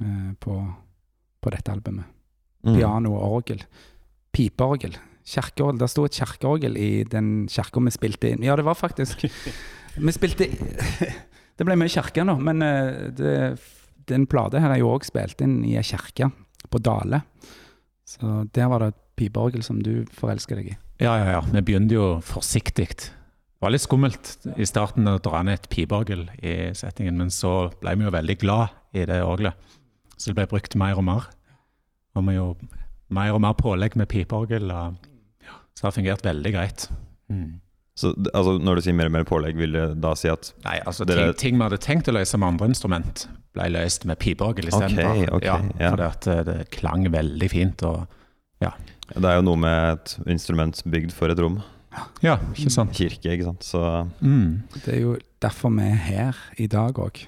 eh, 0.01 0.33
på, 0.41 0.57
på 1.41 1.53
dette 1.55 1.73
albumet. 1.73 2.05
Mm. 2.65 2.75
Piano 2.77 3.15
og 3.17 3.37
orgel. 3.41 3.63
Pipeorgel. 4.33 4.97
Kjerkeorgel. 5.25 5.79
Det 5.81 5.89
sto 5.91 6.05
et 6.09 6.17
kjerkeorgel 6.21 6.77
i 6.81 6.91
den 7.09 7.47
kirka 7.51 7.81
vi 7.85 7.93
spilte 7.95 8.33
inn. 8.35 8.45
Ja, 8.45 8.57
det 8.57 8.65
var 8.67 8.75
faktisk 8.79 9.25
Vi 10.01 10.13
spilte 10.15 10.47
Det 11.59 11.67
ble 11.67 11.75
mye 11.77 11.91
kirke 11.93 12.23
nå, 12.25 12.37
men 12.41 12.63
eh, 12.65 13.09
det, 13.17 13.35
den 14.09 14.27
plata 14.31 14.61
her 14.63 14.73
er 14.77 14.81
jo 14.81 14.93
òg 14.95 15.05
spilt 15.05 15.43
inn 15.45 15.59
i 15.67 15.75
ei 15.77 15.85
kirke 15.85 16.31
på 16.71 16.79
Dale. 16.81 17.23
Så 18.09 18.45
der 18.55 18.69
var 18.71 18.81
det 18.85 18.93
et 18.95 19.01
pipeorgel 19.21 19.63
som 19.67 19.81
du 19.85 20.05
forelska 20.17 20.57
deg 20.57 20.73
i. 20.73 20.77
Ja, 21.01 21.17
ja, 21.21 21.27
ja. 21.37 21.41
Vi 21.53 21.61
begynte 21.65 21.97
jo 21.97 22.07
forsiktig. 22.25 22.89
Det 23.61 23.67
var 23.67 23.73
litt 23.75 23.85
skummelt 23.85 24.29
i 24.57 24.65
starten 24.65 25.05
å 25.11 25.19
dra 25.21 25.43
ned 25.45 25.59
et 25.59 25.67
pipeorgel 25.69 26.23
i 26.41 26.53
settingen, 26.73 27.19
men 27.21 27.29
så 27.29 27.69
ble 27.83 27.93
vi 28.01 28.07
jo 28.07 28.13
veldig 28.15 28.37
glad 28.41 28.77
i 28.97 29.03
det 29.05 29.19
orgelet. 29.21 29.53
Så 30.17 30.31
det 30.31 30.39
ble 30.39 30.47
brukt 30.49 30.77
mer 30.81 30.97
og 30.97 31.05
mer. 31.05 31.27
Og 32.17 32.25
vi 32.25 32.39
gjorde 32.39 32.71
mer 33.13 33.35
og 33.37 33.43
mer 33.45 33.59
pålegg 33.59 33.99
med 34.01 34.09
pipeorgel, 34.09 34.73
så 34.73 35.83
det 35.83 35.85
har 35.85 35.93
fungert 35.93 36.25
veldig 36.25 36.53
greit. 36.55 36.87
Mm. 37.29 37.59
Så 38.01 38.15
altså, 38.33 38.55
når 38.65 38.81
du 38.81 38.85
sier 38.87 38.97
mer 38.97 39.11
og 39.11 39.15
mer 39.19 39.27
pålegg, 39.29 39.59
vil 39.61 39.77
det 39.77 39.85
da 40.01 40.15
si 40.17 40.31
at 40.33 40.55
Nei, 40.65 40.79
altså 40.89 41.05
Dere- 41.05 41.27
ting, 41.35 41.41
ting 41.43 41.59
vi 41.61 41.67
hadde 41.67 41.81
tenkt 41.85 42.09
å 42.09 42.15
løse 42.17 42.41
med 42.41 42.55
andre 42.55 42.71
instrument, 42.73 43.27
ble 43.53 43.67
løst 43.75 44.07
med 44.09 44.17
pipeorgel 44.23 44.71
istedenfor. 44.71 45.11
Okay, 45.11 45.29
okay, 45.37 45.51
ja, 45.51 45.59
ja. 45.85 45.91
Fordi 45.93 46.07
at 46.07 46.31
eh, 46.33 46.41
det 46.49 46.57
klang 46.79 47.05
veldig 47.13 47.51
fint. 47.53 47.85
og 47.85 48.07
det 49.11 49.27
er 49.27 49.37
jo 49.41 49.45
noe 49.45 49.59
med 49.59 49.93
et 49.99 50.17
instrument 50.31 50.81
bygd 50.89 51.13
for 51.13 51.33
et 51.33 51.41
rom. 51.43 51.61
Ja, 52.23 52.37
ikke 52.55 52.71
sant? 52.71 52.93
Kirke, 52.95 53.33
ikke 53.35 53.45
sant. 53.49 53.65
Så 53.67 53.81
Mm. 54.23 54.63
Det 54.85 54.95
er 54.95 55.01
jo 55.01 55.17
derfor 55.43 55.71
vi 55.75 55.83
er 55.91 55.97
her 55.97 56.37
i 56.59 56.67
dag 56.67 56.95
òg. 56.95 57.25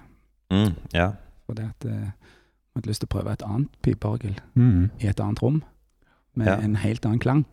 mm, 0.50 0.75
ja. 0.95 1.12
Fordi 1.49 1.62
at 1.69 1.85
eh, 1.85 2.12
vi 2.12 2.76
hadde 2.81 2.87
lyst 2.88 3.00
til 3.02 3.09
å 3.09 3.14
prøve 3.19 3.33
et 3.33 3.42
annet 3.42 3.69
pipeorgel 3.83 4.37
Mm. 4.57 4.90
i 5.00 5.07
et 5.09 5.21
annet 5.21 5.42
rom. 5.42 5.62
Med 6.37 6.47
Ja. 6.47 6.54
en 6.57 6.76
helt 6.76 7.04
annen 7.04 7.19
klang. 7.21 7.45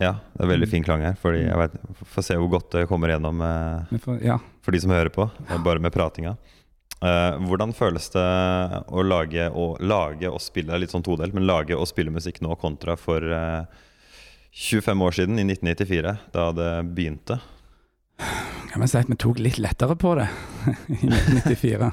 ja. 0.00 0.12
Det 0.36 0.44
er 0.44 0.46
veldig 0.58 0.68
fin 0.68 0.84
klang 0.84 1.00
her. 1.02 1.14
Fordi 1.14 1.44
jeg 1.46 1.56
vet, 1.56 1.72
Får 2.04 2.22
se 2.24 2.34
hvor 2.34 2.50
godt 2.50 2.70
det 2.70 2.88
kommer 2.88 3.08
gjennom 3.08 3.40
eh, 3.42 3.98
får, 3.98 4.22
ja. 4.22 4.38
for 4.62 4.70
de 4.72 4.80
som 4.80 4.90
hører 4.90 5.10
på, 5.10 5.30
bare 5.64 5.80
med 5.80 5.92
pratinga. 5.92 6.36
Eh, 7.02 7.38
hvordan 7.48 7.72
føles 7.74 8.10
det 8.10 8.84
å 8.92 9.02
lage 9.02 9.50
og, 9.54 9.78
lage 9.80 10.28
og 10.30 10.38
spille 10.40 10.78
litt 10.78 10.90
sånn 10.90 11.02
todelt, 11.02 11.32
men 11.32 11.46
lage 11.46 11.72
og 11.74 11.86
spille 11.88 12.10
musikk 12.12 12.40
nå 12.42 12.54
kontra 12.60 12.96
for 12.98 13.18
eh, 13.24 13.64
25 14.52 15.02
år 15.06 15.10
siden, 15.14 15.38
i 15.38 15.44
1994, 15.46 16.16
da 16.34 16.50
det 16.52 16.70
begynte? 16.94 17.38
Kan 18.70 18.82
man 18.82 18.88
si 18.90 18.98
at 18.98 19.08
vi 19.10 19.16
tok 19.18 19.38
litt 19.42 19.58
lettere 19.62 19.96
på 19.98 20.14
det 20.18 20.28
i 21.00 21.08
1994. 21.08 21.90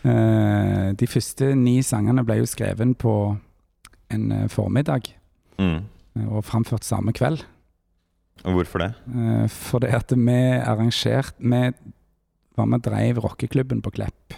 Eh, 0.00 0.90
de 0.96 1.06
første 1.10 1.50
ni 1.58 1.80
sangene 1.84 2.24
ble 2.24 2.38
jo 2.40 2.48
skrevet 2.48 2.94
på 2.98 3.14
en 4.10 4.30
eh, 4.32 4.46
formiddag 4.50 5.10
Mm. 5.60 5.82
eh, 6.16 6.28
og 6.32 6.44
framført 6.48 6.86
samme 6.88 7.12
kveld. 7.12 7.42
Og 8.48 8.54
hvorfor 8.56 8.80
det? 8.80 8.94
Fordi 9.52 9.90
at 9.92 10.14
vi 10.16 10.38
arrangerte 10.56 11.36
Vi 11.44 11.58
var 12.56 12.64
med 12.66 12.78
og 12.80 12.84
dreiv 12.86 13.18
rockeklubben 13.20 13.82
på 13.82 13.90
Klepp. 13.92 14.32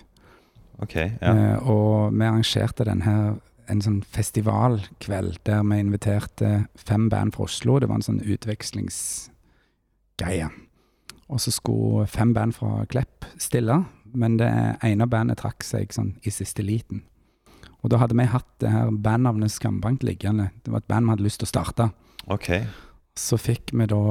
Ok, 0.83 0.97
ja. 0.97 1.59
Og 1.63 2.11
vi 2.13 2.25
arrangerte 2.27 2.85
den 2.85 3.03
her 3.03 3.37
en 3.71 3.83
sånn 3.85 4.01
festivalkveld 4.15 5.35
der 5.47 5.61
vi 5.69 5.77
inviterte 5.83 6.49
fem 6.79 7.05
band 7.13 7.31
fra 7.37 7.45
Oslo. 7.47 7.73
Det 7.81 7.89
var 7.91 7.99
en 8.01 8.09
sånn 8.09 8.25
utvekslingsgreie. 8.25 10.49
Og 11.33 11.39
så 11.41 11.51
skulle 11.55 12.07
fem 12.11 12.31
band 12.37 12.53
fra 12.57 12.71
Klepp 12.91 13.19
stille, 13.41 13.77
men 14.13 14.33
det 14.41 14.51
ene 14.85 15.07
bandet 15.09 15.39
trakk 15.41 15.61
seg 15.65 15.93
sånn 15.95 16.13
i 16.27 16.31
siste 16.35 16.63
liten. 16.67 16.99
Og 17.83 17.91
da 17.91 17.97
hadde 17.99 18.17
vi 18.19 18.27
hatt 18.31 18.51
det 18.63 18.71
her 18.71 18.91
bandnavnet 18.95 19.51
Skambank 19.51 20.03
liggende. 20.07 20.47
Det 20.63 20.71
var 20.71 20.79
et 20.83 20.91
band 20.91 21.05
vi 21.07 21.11
hadde 21.17 21.27
lyst 21.27 21.39
til 21.43 21.49
å 21.49 21.55
starte. 21.55 21.85
Ok. 22.31 22.49
Så 23.19 23.37
fikk 23.41 23.73
vi 23.75 23.85
da 23.91 24.03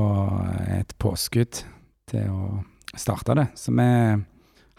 et 0.80 0.92
påskudd 1.00 1.54
til 2.12 2.26
å 2.28 2.40
starte 3.00 3.32
det. 3.40 3.48
Så 3.56 3.72
vi 3.72 3.88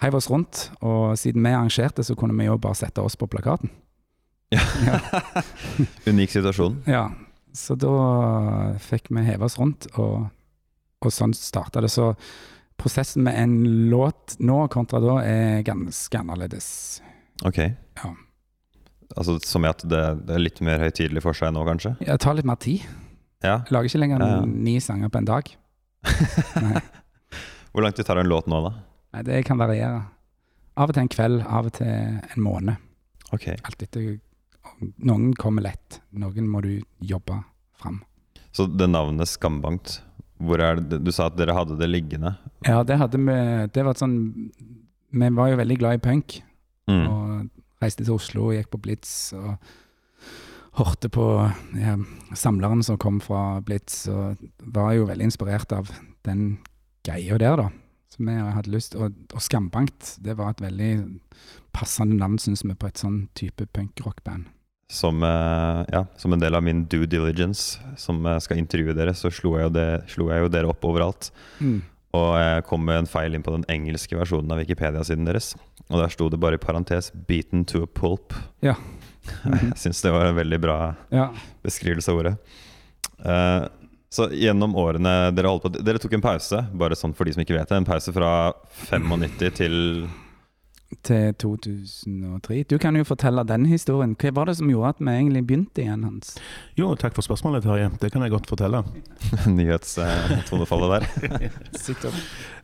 heiv 0.02 0.14
oss 0.18 0.28
rundt, 0.30 0.70
og 0.82 1.14
siden 1.18 1.44
vi 1.46 1.54
arrangerte, 1.54 2.02
så 2.04 2.14
kunne 2.18 2.36
vi 2.36 2.48
jo 2.48 2.58
bare 2.60 2.78
sette 2.78 3.02
oss 3.02 3.16
på 3.16 3.30
plakaten. 3.30 3.70
Unik 6.10 6.30
situasjon. 6.34 6.80
Ja, 6.90 7.06
så 7.56 7.76
da 7.78 7.92
fikk 8.82 9.10
vi 9.12 9.24
heve 9.26 9.46
oss 9.48 9.58
rundt, 9.60 9.88
og, 10.00 10.26
og 11.02 11.12
sånn 11.14 11.34
starta 11.36 11.82
det. 11.84 11.90
Så 11.92 12.12
prosessen 12.80 13.24
med 13.26 13.36
en 13.38 13.56
låt 13.92 14.36
nå 14.42 14.64
kontra 14.72 15.00
da 15.02 15.18
er 15.24 15.62
ganske 15.66 16.18
annerledes. 16.18 16.68
Ok. 17.46 17.58
Ja. 18.02 18.12
Altså 19.12 19.36
Som 19.44 19.66
i 19.66 19.68
at 19.68 19.82
det, 19.84 20.00
det 20.24 20.36
er 20.38 20.40
litt 20.40 20.60
mer 20.64 20.80
høytidelig 20.80 21.20
for 21.24 21.36
seg 21.36 21.52
nå, 21.52 21.64
kanskje? 21.68 21.94
Det 22.00 22.16
tar 22.22 22.38
litt 22.38 22.48
mer 22.48 22.56
tid. 22.62 22.84
Ja. 23.42 23.58
Jeg 23.66 23.74
lager 23.74 23.90
ikke 23.90 24.00
lenger 24.00 24.22
Ja, 24.22 24.30
ja. 24.38 24.46
ni 24.46 24.76
sanger 24.80 25.10
på 25.12 25.20
en 25.20 25.28
dag. 25.28 25.50
Hvor 27.72 27.84
lang 27.84 27.92
tid 27.96 28.06
tar 28.08 28.20
en 28.20 28.28
låt 28.30 28.48
nå, 28.50 28.60
da? 28.64 28.72
Nei, 29.16 29.22
det 29.28 29.42
kan 29.48 29.60
variere. 29.60 30.02
Av 30.80 30.88
og 30.88 30.96
til 30.96 31.04
en 31.04 31.10
kveld, 31.12 31.42
av 31.44 31.68
og 31.68 31.74
til 31.76 31.90
en 31.92 32.40
måned. 32.44 32.80
Ok. 33.34 33.50
Alt 33.60 33.84
etter 33.84 34.14
Noen 35.02 35.32
kommer 35.38 35.62
lett, 35.62 36.00
noen 36.12 36.48
må 36.50 36.60
du 36.62 36.80
jobbe 37.00 37.40
fram. 37.78 38.00
Så 38.52 38.66
det 38.66 38.88
navnet 38.90 39.28
Skambankt, 39.30 40.00
hvor 40.42 40.60
er 40.60 40.80
det 40.82 40.98
Du 41.04 41.10
sa 41.14 41.26
at 41.30 41.36
dere 41.38 41.54
hadde 41.54 41.76
det 41.78 41.88
liggende. 41.90 42.34
Ja, 42.66 42.82
det 42.82 42.98
hadde 42.98 43.18
vi 43.22 43.36
Det 43.72 43.84
var 43.86 43.94
sånn 43.94 44.16
Vi 45.12 45.28
var 45.36 45.48
jo 45.52 45.56
veldig 45.60 45.78
glad 45.78 45.94
i 46.00 46.02
punk, 46.08 46.40
Mm. 46.90 47.06
og 47.06 47.50
reiste 47.80 48.02
til 48.04 48.14
Oslo 48.16 48.48
og 48.50 48.54
gikk 48.56 48.70
på 48.72 48.80
Blitz 48.82 49.32
og 49.38 49.54
hørte 50.78 51.08
på 51.12 51.26
ja, 51.78 51.94
samleren 52.34 52.82
som 52.82 52.98
kom 52.98 53.20
fra 53.22 53.60
Blitz, 53.62 54.08
og 54.10 54.40
var 54.74 54.94
jo 54.96 55.06
veldig 55.06 55.28
inspirert 55.28 55.72
av 55.76 55.92
den 56.26 56.58
greia 57.06 57.38
der, 57.38 57.56
da. 57.56 57.68
Som 58.12 58.26
vi 58.26 58.34
hadde 58.34 58.72
lyst 58.74 58.94
Og, 58.98 59.14
og 59.32 59.40
Skambankt, 59.40 60.16
det 60.20 60.34
var 60.36 60.50
et 60.50 60.60
veldig 60.60 60.90
passende 61.72 62.18
navn, 62.20 62.38
syns 62.38 62.64
vi, 62.64 62.74
på 62.74 62.88
et 62.90 63.00
sånn 63.00 63.28
type 63.38 63.66
punkrockband. 63.72 64.50
Som, 64.92 65.22
eh, 65.24 65.84
ja, 65.92 66.04
som 66.20 66.34
en 66.34 66.42
del 66.42 66.54
av 66.54 66.62
min 66.62 66.84
due 66.84 67.06
diligence, 67.08 67.80
som 67.96 68.26
eh, 68.26 68.38
skal 68.44 68.60
intervjue 68.60 68.94
dere, 68.96 69.14
så 69.16 69.30
slo 69.32 69.56
jeg, 69.56 69.70
jo 69.70 69.74
det, 69.78 69.88
slo 70.12 70.28
jeg 70.28 70.44
jo 70.44 70.52
dere 70.52 70.68
opp 70.68 70.84
overalt. 70.84 71.30
Mm. 71.60 71.78
Og 72.12 72.32
jeg 72.36 72.64
kom 72.68 72.82
med 72.84 72.98
en 73.02 73.08
feil 73.08 73.32
inn 73.34 73.44
på 73.44 73.54
den 73.54 73.64
engelske 73.72 74.18
versjonen 74.18 74.52
av 74.52 74.60
Wikipedia-siden 74.60 75.24
deres. 75.24 75.54
Og 75.88 75.96
der 75.96 76.12
sto 76.12 76.28
det 76.28 76.40
bare 76.40 76.58
i 76.58 76.60
parentes 76.60 77.10
'beaten 77.10 77.64
to 77.64 77.84
a 77.84 77.86
pulp'. 77.88 78.36
Ja. 78.60 78.74
jeg 79.44 79.78
syns 79.80 80.02
det 80.02 80.12
var 80.12 80.26
en 80.26 80.36
veldig 80.36 80.60
bra 80.60 80.94
Ja. 81.10 81.30
beskrivelse 81.64 82.12
av 82.12 82.18
ordet. 82.18 82.36
Uh, 83.22 83.68
så 84.12 84.28
gjennom 84.28 84.74
årene 84.76 85.32
dere 85.32 85.48
holdt 85.48 85.62
på 85.62 85.70
Dere 85.84 86.00
tok 86.02 86.12
en 86.18 86.24
pause, 86.24 86.58
bare 86.74 86.96
sånn 86.98 87.14
for 87.16 87.24
de 87.24 87.32
som 87.32 87.40
ikke 87.40 87.56
vet 87.56 87.70
det. 87.70 87.78
En 87.80 87.88
pause 87.88 88.12
fra 88.12 88.52
95 88.90 89.54
til 89.56 89.76
Til 91.02 91.32
2003. 91.40 92.62
Du 92.68 92.76
kan 92.78 92.94
jo 92.98 93.04
fortelle 93.08 93.42
den 93.48 93.64
historien. 93.66 94.12
Hva 94.20 94.30
var 94.36 94.44
det 94.50 94.56
som 94.58 94.68
gjorde 94.68 94.90
at 94.92 94.98
vi 95.00 95.08
egentlig 95.14 95.40
begynte 95.48 95.80
igjen, 95.82 96.02
Hans? 96.04 96.34
Jo, 96.78 96.90
takk 97.00 97.14
for 97.16 97.24
spørsmålet, 97.24 97.64
Terje. 97.64 97.88
Det 98.02 98.10
kan 98.12 98.22
jeg 98.22 98.30
godt 98.34 98.46
fortelle. 98.50 98.82
nyhetstonefallet 99.56 100.92
der. 100.92 101.06
Sikkert. 101.86 102.18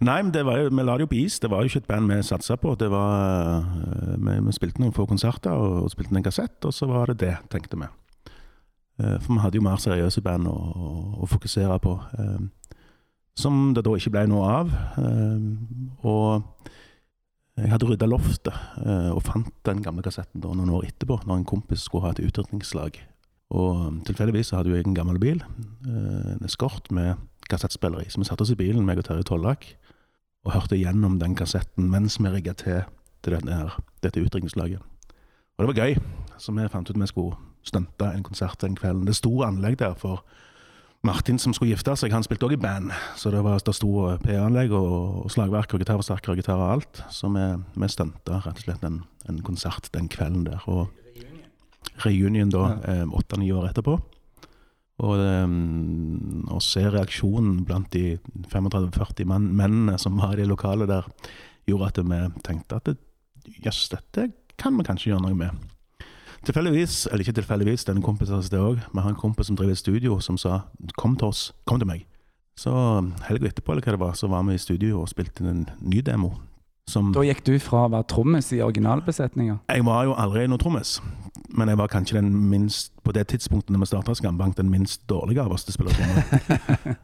Nei, 0.05 0.19
men 0.23 0.33
det 0.35 0.45
var 0.47 0.61
jo, 0.61 0.69
vi 0.71 0.85
la 0.85 0.97
det 1.01 1.07
jo 1.07 1.11
på 1.13 1.19
is. 1.23 1.39
Det 1.41 1.51
var 1.51 1.63
jo 1.65 1.71
ikke 1.73 1.83
et 1.83 1.89
band 1.89 2.13
vi 2.13 2.19
satsa 2.29 2.57
på. 2.61 2.75
Det 2.79 2.91
var, 2.93 3.65
eh, 3.65 4.15
vi, 4.21 4.37
vi 4.47 4.57
spilte 4.57 4.83
noen 4.85 4.95
få 4.97 5.07
konserter 5.11 5.55
og, 5.57 5.85
og 5.87 5.91
spilte 5.95 6.15
en 6.19 6.27
kassett, 6.29 6.59
og 6.69 6.75
så 6.77 6.87
var 6.91 7.11
det 7.13 7.19
det, 7.25 7.35
tenkte 7.53 7.81
vi. 7.81 7.89
Eh, 9.01 9.17
For 9.25 9.33
vi 9.35 9.41
hadde 9.45 9.59
jo 9.61 9.65
mer 9.67 9.81
seriøse 9.83 10.23
band 10.27 10.47
å, 10.51 10.55
å, 10.55 10.93
å 11.25 11.31
fokusere 11.33 11.81
på. 11.83 11.97
eh, 12.19 12.75
Som 13.39 13.73
det 13.75 13.85
da 13.87 13.97
ikke 13.97 14.15
ble 14.15 14.27
noe 14.31 14.53
av. 14.61 14.77
eh, 15.01 16.05
Og 16.05 16.77
jeg 17.59 17.73
hadde 17.73 17.89
rydda 17.89 18.09
loftet 18.09 18.55
eh, 18.85 19.11
og 19.13 19.23
fant 19.27 19.53
den 19.67 19.83
gamle 19.85 20.05
kassetten 20.07 20.43
da 20.45 20.53
noen 20.55 20.73
år 20.79 20.89
etterpå, 20.91 21.21
når 21.27 21.41
en 21.41 21.49
kompis 21.49 21.87
skulle 21.89 22.07
ha 22.07 22.15
et 22.15 22.23
utrykningslag. 22.23 23.01
Og 23.49 23.81
um, 23.89 24.01
tilfeldigvis 24.05 24.53
hadde 24.53 24.75
jeg 24.75 24.85
en 24.85 24.97
gammel 24.97 25.19
bil, 25.23 25.41
eh, 25.89 26.35
en 26.35 26.45
eskort 26.47 26.91
med 26.95 27.17
kassettspiller 27.49 28.05
i. 28.05 28.11
Så 28.13 28.21
vi 28.21 28.29
satte 28.29 28.45
oss 28.45 28.53
i 28.53 28.59
bilen, 28.61 28.85
meg 28.87 29.01
og 29.01 29.09
Terje 29.09 29.25
Tollak, 29.31 29.71
og 30.47 30.55
hørte 30.55 30.79
gjennom 30.79 31.17
den 31.21 31.35
kassetten 31.39 31.89
mens 31.91 32.21
vi 32.21 32.31
rigga 32.33 32.55
til 32.57 32.85
til 33.23 33.35
denne 33.35 33.71
dette 34.03 34.21
utdrikningslaget. 34.23 34.81
Og 35.59 35.65
det 35.65 35.69
var 35.69 35.87
gøy, 35.87 35.97
så 36.39 36.53
vi 36.55 36.69
fant 36.71 36.91
ut 36.91 36.97
at 36.97 37.01
vi 37.03 37.11
skulle 37.11 37.37
stunte 37.67 38.11
en 38.15 38.23
konsert 38.23 38.61
den 38.63 38.77
kvelden. 38.79 39.07
Det 39.07 39.17
sto 39.17 39.43
anlegg 39.43 39.79
der 39.79 39.97
for 39.99 40.23
Martin 41.07 41.39
som 41.39 41.55
skulle 41.55 41.77
gifte 41.77 41.95
seg, 41.97 42.13
han 42.13 42.25
spilte 42.27 42.49
òg 42.49 42.57
i 42.57 42.61
band. 42.61 42.91
Så 43.17 43.31
det, 43.31 43.41
var, 43.47 43.61
det 43.63 43.75
sto 43.77 43.91
PA-anlegg 44.25 44.73
og, 44.75 45.29
slagverk 45.31 45.75
og 45.77 45.83
gitarforsterker 45.85 46.35
og 46.35 46.41
gitar 46.41 46.59
og 46.59 46.73
alt. 46.75 47.03
Så 47.15 47.31
vi, 47.33 47.45
vi 47.79 47.89
stunta 47.93 48.41
rett 48.43 48.59
og 48.59 48.65
slett 48.67 48.87
en, 48.89 49.03
en 49.31 49.39
konsert 49.47 49.91
den 49.95 50.11
kvelden 50.11 50.45
der. 50.49 50.65
Og 50.67 50.89
reunion 52.05 52.51
da, 52.51 52.65
åtte-ni 53.15 53.53
år 53.55 53.71
etterpå. 53.71 53.95
Og 54.99 55.21
um, 55.23 56.47
å 56.51 56.59
se 56.65 56.83
reaksjonen 56.91 57.61
blant 57.67 57.87
de 57.95 58.17
35-40 58.51 59.29
menn, 59.31 59.47
mennene 59.55 59.95
som 60.03 60.19
var 60.19 60.35
i 60.35 60.41
det 60.43 60.49
lokalet 60.51 60.91
der, 60.91 61.07
gjorde 61.71 61.93
at 61.93 62.01
vi 62.03 62.21
tenkte 62.43 62.81
at 62.81 62.91
det- 62.91 62.99
yes, 63.65 63.87
dette 63.93 64.33
kan 64.59 64.75
vi 64.77 64.85
kanskje 64.89 65.13
gjøre 65.13 65.29
noe 65.29 65.39
med. 65.39 65.55
Tilfeldigvis, 66.47 67.07
eller 67.07 67.25
ikke 67.25 67.33
tilfeldigvis, 67.41 67.85
det 67.85 67.93
er 67.93 67.99
en 67.99 68.07
kompis 68.07 68.31
av 68.31 68.39
oss 68.39 68.51
det 68.53 68.61
òg. 68.61 68.79
Vi 68.93 69.01
har 69.01 69.11
en 69.11 69.19
kompis 69.19 69.51
som 69.51 69.57
driver 69.57 69.73
et 69.73 69.79
studio, 69.79 70.21
som 70.21 70.37
sa 70.39 70.61
'kom 70.97 71.17
til 71.17 71.29
oss, 71.29 71.53
kom 71.67 71.79
til 71.79 71.89
meg'. 71.89 72.07
Så 72.57 72.71
helga 73.29 73.49
etterpå, 73.49 73.73
eller 73.73 73.83
hva 73.83 73.93
det 73.93 74.01
var, 74.01 74.13
så 74.13 74.29
var 74.29 74.43
vi 74.43 74.55
i 74.55 74.59
studio 74.59 75.01
og 75.01 75.09
spilte 75.09 75.45
en 75.47 75.69
ny 75.81 76.01
demo. 76.01 76.33
Som 76.89 77.13
Da 77.13 77.21
gikk 77.21 77.45
du 77.45 77.59
fra 77.59 77.85
å 77.85 77.91
være 77.93 78.09
trommis 78.09 78.53
i 78.53 78.63
originalbesetninga. 78.65 79.59
Jeg 79.69 79.85
var 79.85 80.05
jo 80.09 80.15
aldri 80.17 80.47
noen 80.49 80.59
trommis, 80.59 81.01
Men 81.51 81.69
jeg 81.69 81.79
var 81.79 81.89
kanskje 81.89 82.15
den 82.15 82.51
minst, 82.51 82.93
på 83.03 83.13
det 83.13 83.29
tidspunktet 83.29 83.71
når 83.71 83.79
vi 83.79 83.87
starta 83.87 84.15
Skambank, 84.15 84.57
den 84.57 84.71
minst 84.71 85.07
dårlige 85.09 85.41
av 85.41 85.53
oss 85.53 85.65
til 85.65 85.73
å 85.73 85.77
spille 85.79 85.95
trommer. 85.97 86.97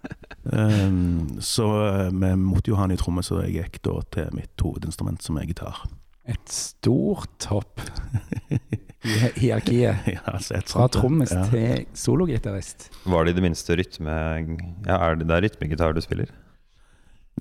um, 0.53 1.41
så 1.55 1.69
eh, 1.87 2.11
vi 2.11 2.35
måtte 2.37 2.69
jo 2.69 2.77
ha 2.77 2.85
en 2.85 2.93
ny 2.93 2.99
tromme, 3.01 3.23
så 3.25 3.41
jeg 3.41 3.55
gikk 3.55 3.81
da 3.89 3.95
til 4.13 4.29
mitt 4.37 4.61
hovedinstrument, 4.61 5.23
som 5.25 5.39
er 5.41 5.49
gitar. 5.49 5.81
Et 6.29 6.53
stort 6.53 7.49
hopp 7.49 7.81
i 9.05 9.19
hierarkiet. 9.43 10.07
Ja, 10.15 10.23
altså 10.33 10.61
Fra 10.69 10.89
trommis 10.93 11.33
ja. 11.35 11.45
til 11.53 11.85
sologitarist. 11.99 12.89
Var 13.05 13.25
det 13.25 13.35
i 13.35 13.39
det 13.39 13.45
minste 13.45 13.77
rytme... 13.79 14.17
Ja, 14.87 14.99
er 14.99 15.21
det, 15.21 15.29
det 15.29 15.37
er 15.39 15.47
rytmegitar 15.49 15.95
du 15.97 16.03
spiller? 16.05 16.33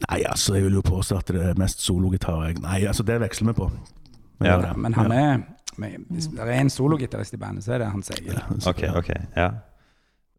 Nei, 0.08 0.24
altså, 0.26 0.56
jeg 0.58 0.68
vil 0.68 0.80
jo 0.80 0.86
påstå 0.86 1.20
at 1.22 1.34
det 1.36 1.44
er 1.52 1.60
mest 1.60 1.84
sologitar. 1.86 2.56
Nei, 2.64 2.80
altså, 2.90 3.06
det 3.08 3.20
veksler 3.24 3.52
vi 3.52 3.58
på. 3.62 3.70
Ja. 4.44 4.58
det. 4.60 4.74
Men 4.82 4.96
han 4.98 5.14
er 5.16 5.44
men 5.80 6.06
Hvis 6.14 6.28
det 6.30 6.44
er 6.44 6.60
en 6.60 6.70
sologitarist 6.70 7.34
i 7.34 7.40
bandet, 7.42 7.66
så 7.66 7.76
er 7.76 7.84
det 7.84 7.92
Hans 7.94 8.12
Egil. 8.14 8.34
Ja, 8.36 8.44
så- 8.60 8.70
Ok, 8.70 8.84
ok, 8.98 9.10
ja. 9.36 9.52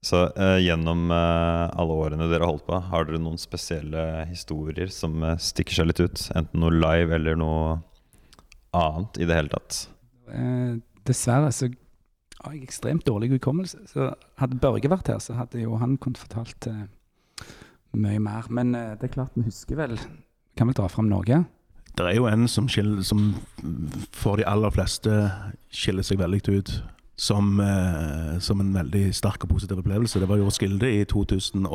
Så 0.04 0.21
uh, 0.37 0.61
gjennom 0.61 1.11
uh, 1.11 1.71
alle 1.81 1.95
årene 1.97 2.28
dere 2.28 2.45
har 2.45 2.52
holdt 2.52 2.66
på, 2.66 2.76
har 2.90 3.07
dere 3.09 3.19
noen 3.19 3.40
spesielle 3.40 4.26
historier 4.28 4.93
som 4.93 5.16
uh, 5.25 5.33
stikker 5.40 5.78
seg 5.78 5.88
litt 5.88 6.02
ut? 6.04 6.26
Enten 6.37 6.61
noe 6.61 6.75
live 6.76 7.16
eller 7.16 7.38
noe 7.40 7.78
annet 8.76 9.16
i 9.16 9.25
det 9.25 9.38
hele 9.38 9.49
tatt? 9.54 9.78
Dessverre 11.08 11.52
så 11.52 11.68
har 12.44 12.54
jeg 12.54 12.66
ekstremt 12.66 13.06
dårlig 13.06 13.30
hukommelse. 13.34 13.78
Så 13.88 14.11
hadde 14.40 14.61
Børge 14.61 14.90
vært 14.92 15.08
her, 15.12 15.20
så 15.23 15.37
hadde 15.38 15.62
jo 15.62 15.78
han 15.80 15.96
kunnet 16.00 16.20
fortalt 16.20 16.68
uh, 16.68 16.84
mye 17.96 18.20
mer. 18.23 18.49
Men 18.52 18.75
uh, 18.76 18.94
det 18.99 19.08
er 19.08 19.16
klart 19.16 19.37
vi 19.37 19.46
husker 19.49 19.78
vel 19.80 19.99
Kan 20.54 20.68
vel 20.70 20.76
dra 20.78 20.87
fram 20.87 21.08
Norge? 21.11 21.44
Det 21.99 22.04
er 22.06 22.16
jo 22.16 22.26
en 22.26 22.46
som, 22.50 22.68
skiller, 22.70 23.02
som 23.02 23.34
for 24.14 24.38
de 24.38 24.46
aller 24.46 24.70
fleste 24.75 25.11
skiller 25.75 26.06
seg 26.06 26.18
veldig 26.18 26.42
ut 26.50 26.73
som, 27.16 27.58
uh, 27.62 28.38
som 28.42 28.61
en 28.62 28.75
veldig 28.75 29.08
sterk 29.14 29.46
og 29.46 29.54
positiv 29.54 29.82
opplevelse. 29.82 30.20
Det 30.20 30.28
var 30.28 30.38
jo 30.38 30.49
Roskilde 30.49 30.90
i 30.90 31.04
2009, 31.11 31.66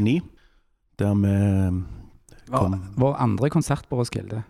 Ni. 0.00 0.20
der 0.98 1.14
vi 1.14 1.34
Vår, 2.50 2.72
vår 2.98 3.14
andre 3.22 3.50
konsert 3.50 3.86
på 3.86 4.00
Roskilde. 4.00 4.42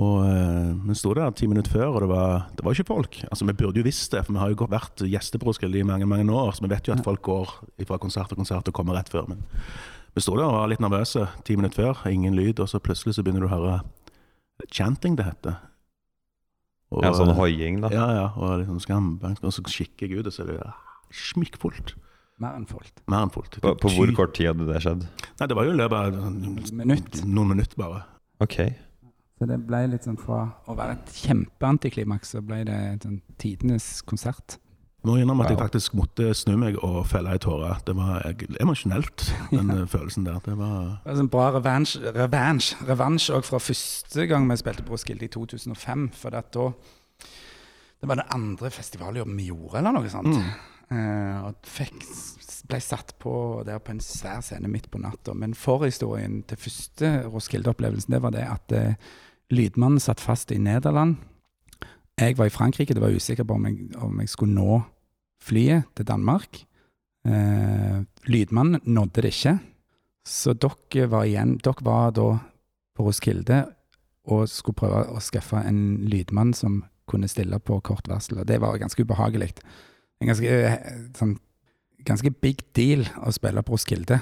Og 0.00 0.22
eh, 0.24 0.70
vi 0.88 0.94
sto 0.96 1.12
der 1.12 1.34
ti 1.36 1.46
minutter 1.50 1.74
før, 1.74 1.90
og 1.90 2.00
det 2.00 2.08
var, 2.08 2.44
det 2.56 2.64
var 2.64 2.72
ikke 2.72 2.88
folk. 2.88 3.18
Altså, 3.28 3.44
Vi 3.44 3.52
burde 3.52 3.82
jo 3.82 3.84
visst 3.84 4.14
det, 4.14 4.22
for 4.24 4.32
vi 4.32 4.40
har 4.40 4.52
jo 4.52 4.68
vært 4.72 5.02
gjester 5.04 5.40
på 5.42 5.50
Roskilde 5.50 5.82
i 5.82 5.84
mange 5.84 6.06
mange 6.08 6.24
år. 6.32 6.54
Så 6.56 6.64
vi 6.64 6.70
vet 6.72 6.88
jo 6.88 6.94
at 6.94 7.04
folk 7.04 7.20
går 7.22 7.50
fra 7.84 7.98
konsert 8.00 8.32
til 8.32 8.40
konsert 8.40 8.68
og 8.70 8.76
kommer 8.76 8.96
rett 8.96 9.10
før. 9.12 9.28
Men 9.28 9.42
vi 10.16 10.24
sto 10.24 10.36
der 10.38 10.46
og 10.48 10.56
var 10.56 10.70
litt 10.72 10.80
nervøse 10.80 11.26
ti 11.44 11.56
minutter 11.56 11.82
før, 11.82 12.06
ingen 12.08 12.36
lyd, 12.36 12.60
og 12.60 12.70
så 12.72 12.80
plutselig 12.80 13.18
så 13.18 13.24
begynner 13.24 13.44
du 13.44 13.50
å 13.50 13.52
høre 13.52 13.82
chanting, 14.72 15.16
det 15.18 15.26
heter. 15.28 15.58
Og, 16.92 17.02
Ja, 17.04 17.12
sånn 17.16 17.32
eh, 17.32 17.36
hoiing, 17.36 17.80
da. 17.84 17.90
Ja, 17.92 18.06
ja. 18.16 18.24
Og, 18.36 18.62
liksom 18.62 18.80
skambank, 18.84 19.42
og 19.44 19.52
så 19.52 19.64
kikker 19.64 20.08
jeg 20.08 20.20
ut, 20.22 20.28
og 20.28 20.32
så 20.32 20.44
er 20.46 20.54
det 20.54 20.70
smikkfullt. 21.12 21.94
Mer 22.40 22.56
enn 22.56 22.64
fullt. 22.68 23.04
Mer 23.12 23.26
enn 23.26 23.32
fullt. 23.32 23.60
På, 23.60 23.74
på 23.80 23.92
hvor 23.92 24.12
kort 24.16 24.32
tid 24.36 24.50
hadde 24.50 24.66
det 24.68 24.80
skjedd? 24.84 25.04
Nei, 25.40 25.48
det 25.48 25.56
var 25.56 25.68
jo 25.68 25.74
i 25.74 25.78
løpet 25.78 25.98
av 26.00 26.32
noen 26.32 27.52
minutter, 27.52 27.76
bare. 27.80 28.02
Ok. 28.42 28.56
Så 29.42 29.46
det 29.50 29.56
ble 29.66 29.80
litt 29.90 30.04
sånn 30.06 30.20
fra 30.22 30.44
å 30.70 30.74
være 30.78 30.94
et 30.94 31.08
kjempeantiklimaks, 31.24 32.36
så 32.36 32.40
ble 32.46 32.60
det 32.68 32.76
et 32.92 33.02
sånn 33.02 33.16
tidenes 33.42 33.88
konsert. 34.06 34.54
Må 35.02 35.16
innrømme 35.18 35.42
at 35.42 35.50
jeg 35.50 35.58
faktisk 35.58 35.96
måtte 35.98 36.28
snu 36.38 36.52
meg 36.60 36.76
og 36.78 37.00
felle 37.10 37.32
ei 37.34 37.40
tåre. 37.42 37.72
Det 37.82 37.96
var 37.98 38.22
emosjonelt, 38.62 39.24
den 39.50 39.72
ja. 39.74 39.86
følelsen 39.90 40.28
der. 40.28 40.36
Det 40.44 40.54
var 40.60 41.00
Det 41.02 41.10
var 41.10 41.22
en 41.24 41.30
bra 41.32 41.46
revansj 41.56 41.96
Revansj 42.14 42.68
Revansj 42.86 43.32
fra 43.48 43.58
første 43.58 44.28
gang 44.30 44.46
vi 44.46 44.58
spilte 44.60 44.86
på 44.86 44.94
Roskilde 44.94 45.26
i 45.26 45.32
2005. 45.34 46.04
For 46.20 46.38
at 46.38 46.54
da 46.54 46.68
Det 47.98 48.12
var 48.12 48.22
det 48.22 48.28
andre 48.38 48.70
festivaljobben 48.70 49.42
vi 49.42 49.48
gjorde, 49.50 49.80
eller 49.80 49.98
noe 49.98 50.14
sånt. 50.14 50.38
Mm. 50.38 50.54
Eh, 50.92 51.42
og 51.48 51.66
fikk, 51.66 51.98
ble 52.70 52.80
satt 52.82 53.14
på 53.18 53.34
der 53.66 53.82
på 53.82 53.96
en 53.96 54.00
svær 54.06 54.38
scene 54.46 54.70
midt 54.70 54.86
på 54.86 55.02
natta. 55.02 55.34
Men 55.34 55.58
forhistorien 55.58 56.44
til 56.46 56.62
første 56.62 57.12
Roskilde-opplevelsen 57.26 58.14
det 58.14 58.22
var 58.22 58.38
det 58.38 58.46
at 58.46 58.78
eh, 58.78 59.12
lydmannen 59.52 60.00
satt 60.00 60.22
fast 60.22 60.52
i 60.52 60.60
Nederland. 60.60 61.18
Jeg 62.20 62.36
var 62.38 62.48
i 62.48 62.54
Frankrike, 62.54 62.94
det 62.94 63.02
var 63.02 63.14
usikker 63.14 63.46
på 63.48 63.56
om 63.56 63.66
jeg, 63.68 63.90
om 64.00 64.20
jeg 64.20 64.30
skulle 64.32 64.54
nå 64.56 64.80
flyet 65.42 65.88
til 65.96 66.08
Danmark. 66.08 66.62
Eh, 67.26 68.02
lydmannen 68.30 68.82
nådde 68.84 69.24
det 69.24 69.32
ikke. 69.32 69.58
Så 70.26 70.54
dere 70.54 71.08
var 71.10 71.26
igjen 71.26 71.56
Dere 71.62 71.82
var 71.82 72.12
da 72.14 72.28
på 72.94 73.06
Roskilde 73.06 73.64
og 74.30 74.46
skulle 74.50 74.78
prøve 74.78 75.00
å 75.10 75.22
skaffe 75.22 75.58
en 75.66 76.04
lydmann 76.06 76.52
som 76.54 76.84
kunne 77.10 77.30
stille 77.30 77.58
på 77.58 77.80
kort 77.82 78.06
varsel, 78.08 78.38
og 78.38 78.46
det 78.46 78.60
var 78.62 78.78
ganske 78.78 79.02
ubehagelig. 79.02 79.50
En 80.22 80.30
ganske, 80.30 80.46
eh, 80.46 80.78
sånn, 81.18 81.38
ganske 82.06 82.30
big 82.30 82.62
deal 82.72 83.02
å 83.18 83.32
spille 83.32 83.62
på 83.62 83.74
Roskilde 83.74 84.20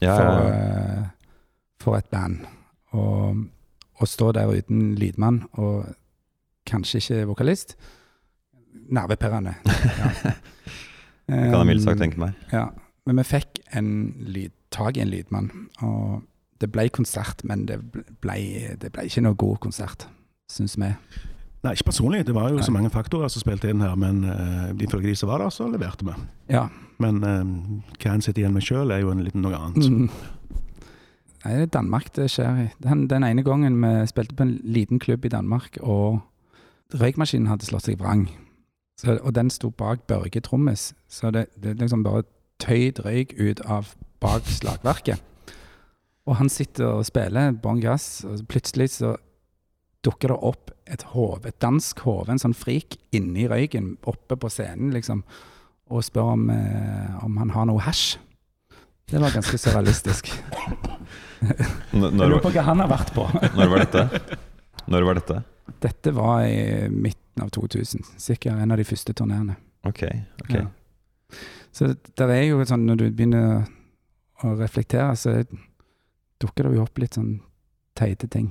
Ja, 0.00 0.12
ja, 0.12 0.16
For, 0.16 0.52
eh, 0.52 1.04
for 1.80 1.96
et 1.96 2.10
band. 2.10 2.46
Og 2.92 3.46
å 4.00 4.08
stå 4.08 4.32
der 4.36 4.50
uten 4.52 4.94
lydmann 4.98 5.42
og 5.56 5.86
kanskje 6.68 7.02
ikke 7.02 7.26
vokalist 7.32 7.76
Nervepirrende. 8.92 9.54
Ja. 11.26 11.50
Kan 11.50 11.58
jeg 11.58 11.66
mildt 11.66 11.82
sagt 11.82 11.96
Um, 11.96 12.02
tenke 12.04 12.20
meg. 12.22 12.34
ja, 12.52 12.68
men 13.06 13.18
vi 13.18 13.22
fikk 13.26 13.58
en 13.74 13.88
lyd, 14.30 14.52
tak 14.70 14.94
i 14.96 15.00
en 15.02 15.08
lydmann, 15.10 15.48
og 15.82 16.20
det 16.62 16.68
ble 16.70 16.84
konsert, 16.94 17.42
men 17.42 17.64
det 17.66 17.80
ble, 18.22 18.36
det 18.78 18.92
ble 18.94 19.08
ikke 19.08 19.24
noe 19.24 19.34
god 19.34 19.58
konsert, 19.64 20.06
syns 20.46 20.76
vi. 20.78 20.92
Nei, 21.66 21.72
ikke 21.74 21.88
personlig. 21.88 22.22
Det 22.28 22.34
var 22.36 22.52
jo 22.54 22.62
så 22.62 22.70
mange 22.70 22.92
faktorer 22.94 23.26
som 23.32 23.42
spilte 23.42 23.72
inn 23.72 23.82
her, 23.82 23.96
men 23.98 24.22
uh, 24.22 24.70
ifølge 24.78 25.10
de 25.10 25.16
som 25.18 25.32
var 25.32 25.42
der, 25.42 25.50
så 25.50 25.66
leverte 25.66 26.06
vi. 26.06 26.14
Ja. 26.54 26.68
Men 27.02 27.18
uh, 27.26 27.42
hva 27.98 28.14
en 28.14 28.22
sitter 28.22 28.44
igjen 28.44 28.54
med 28.54 28.62
sjøl, 28.62 28.94
er 28.94 29.02
jo 29.02 29.10
en 29.10 29.24
liten 29.26 29.42
noe 29.42 29.58
annet. 29.58 29.82
Mm. 29.90 30.06
Nei, 31.46 31.60
det 31.60 31.68
er 31.68 31.74
Danmark 31.76 32.08
det 32.16 32.24
skjer 32.32 32.56
i. 32.58 32.70
Den, 32.82 33.04
den 33.06 33.22
ene 33.22 33.44
gangen 33.46 33.76
vi 33.78 33.90
spilte 34.10 34.34
på 34.34 34.42
en 34.42 34.56
liten 34.66 34.98
klubb 34.98 35.24
i 35.24 35.30
Danmark, 35.30 35.78
og 35.78 36.18
røykmaskinen 36.98 37.46
hadde 37.46 37.68
slått 37.68 37.86
seg 37.86 38.00
vrang. 38.00 38.24
Så, 38.98 39.14
og 39.20 39.34
den 39.36 39.52
sto 39.54 39.70
bak 39.70 40.08
Børge 40.10 40.42
Trommis, 40.42 40.88
så 41.06 41.30
det, 41.30 41.46
det 41.62 41.76
liksom 41.78 42.02
bare 42.02 42.24
tøyd 42.58 42.98
røyk 43.04 43.36
ut 43.38 43.62
av 43.62 43.92
bak 44.24 44.48
slagverket. 44.50 45.22
Og 46.26 46.40
han 46.40 46.50
sitter 46.50 46.96
og 46.96 47.06
spiller 47.06 47.54
bånn 47.62 47.78
gass, 47.84 48.24
og 48.26 48.42
plutselig 48.50 48.96
så 48.96 49.14
dukker 50.02 50.34
det 50.34 50.42
opp 50.50 50.74
et 50.90 51.04
hode, 51.12 51.46
et 51.46 51.62
dansk 51.62 52.02
hode, 52.08 52.32
en 52.32 52.42
sånn 52.42 52.58
frik, 52.58 52.98
inni 53.14 53.46
røyken, 53.46 53.94
oppe 54.02 54.34
på 54.34 54.50
scenen, 54.50 54.90
liksom, 54.96 55.22
og 55.94 56.02
spør 56.02 56.34
om, 56.34 56.48
eh, 56.50 57.22
om 57.22 57.38
han 57.38 57.54
har 57.54 57.70
noe 57.70 57.86
hasj. 57.86 58.16
Det 59.06 59.20
var 59.22 59.30
ganske 59.34 59.58
surrealistisk. 59.58 60.32
N- 61.94 62.02
Jeg 62.02 62.16
lurer 62.18 62.40
på 62.42 62.50
hva 62.54 62.64
han 62.66 62.80
har 62.82 62.88
vært 62.90 63.12
på. 63.14 63.26
når 63.54 63.68
var 63.70 63.84
dette? 63.84 64.02
Når 64.90 65.06
var 65.06 65.20
dette? 65.20 65.36
Dette 65.82 66.12
var 66.16 66.42
i 66.46 66.88
midten 66.90 67.42
av 67.44 67.50
2000. 67.54 68.02
Sikkert 68.18 68.58
en 68.58 68.72
av 68.74 68.80
de 68.80 68.86
første 68.88 69.14
turneene. 69.14 69.54
Ok. 69.86 70.02
ok. 70.42 70.52
Ja. 70.56 70.64
Så 71.74 71.92
det 71.94 72.26
er 72.32 72.44
jo 72.48 72.64
sånn 72.66 72.86
når 72.88 73.00
du 73.02 73.06
begynner 73.10 73.66
å 74.42 74.54
reflektere, 74.58 75.14
så 75.18 75.36
dukker 76.42 76.66
det 76.66 76.76
jo 76.78 76.84
opp 76.86 76.98
litt 77.02 77.14
sånn 77.18 77.36
teite 77.96 78.26
ting. 78.32 78.50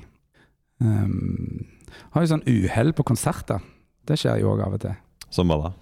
Um, 0.79 1.65
har 2.15 2.23
jo 2.25 2.31
sånn 2.31 2.45
uhell 2.47 2.93
på 2.95 3.03
konserter. 3.07 3.59
Det 4.07 4.17
skjer 4.21 4.39
jo 4.43 4.53
òg 4.55 4.63
av 4.67 4.77
og 4.77 4.83
til. 4.85 4.95
Som 5.33 5.51
hva 5.51 5.59
da? 5.65 5.73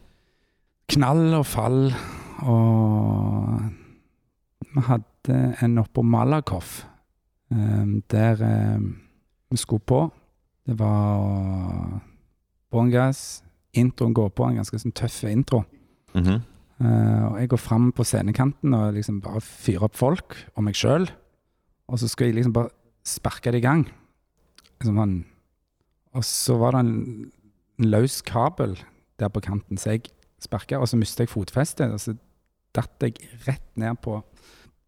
Knall 0.93 1.25
og 1.37 1.45
fall 1.47 1.79
og 2.43 3.61
Vi 4.73 4.83
hadde 4.87 5.39
en 5.61 5.77
oppå 5.81 6.01
Malakoff 6.01 6.83
um, 7.51 8.01
der 8.11 8.41
um, 8.41 8.87
vi 9.51 9.57
skulle 9.61 9.85
på. 9.85 10.07
Det 10.65 10.77
var 10.79 12.01
bånn 12.73 12.91
gass. 12.93 13.43
Introen 13.77 14.13
går 14.13 14.31
på, 14.37 14.47
en 14.47 14.59
ganske 14.61 14.79
sånn 14.81 14.95
tøff 14.97 15.23
intro. 15.29 15.63
Mhm. 16.13 16.41
Eh, 16.83 17.23
og 17.29 17.37
jeg 17.39 17.49
går 17.53 17.61
fram 17.61 17.91
på 17.95 18.03
scenekanten 18.03 18.73
og 18.75 18.95
liksom 18.97 19.21
bare 19.23 19.41
fyrer 19.45 19.85
opp 19.87 19.95
folk 19.95 20.35
og 20.57 20.65
meg 20.65 20.77
sjøl. 20.77 21.05
Og 21.87 22.01
så 22.01 22.09
skal 22.09 22.29
jeg 22.29 22.39
liksom 22.39 22.55
bare 22.55 22.73
sparke 23.07 23.53
det 23.53 23.61
i 23.61 23.65
gang. 23.65 23.85
Liksom 24.81 24.97
sånn. 24.99 25.15
Og 26.17 26.25
så 26.27 26.57
var 26.59 26.75
det 26.75 26.83
en, 26.83 27.31
en 27.79 27.89
løs 27.93 28.21
kabel 28.25 28.75
der 29.21 29.31
på 29.33 29.43
kanten, 29.45 29.79
så 29.79 29.95
jeg 29.95 30.09
sparka, 30.41 30.79
og 30.81 30.89
så 30.89 30.99
mistet 30.99 31.25
jeg 31.25 31.33
fotfestet. 31.33 31.93
Og 31.93 32.01
så 32.01 32.17
datt 32.75 33.05
jeg 33.05 33.21
rett 33.47 33.65
ned 33.79 34.01
på, 34.03 34.19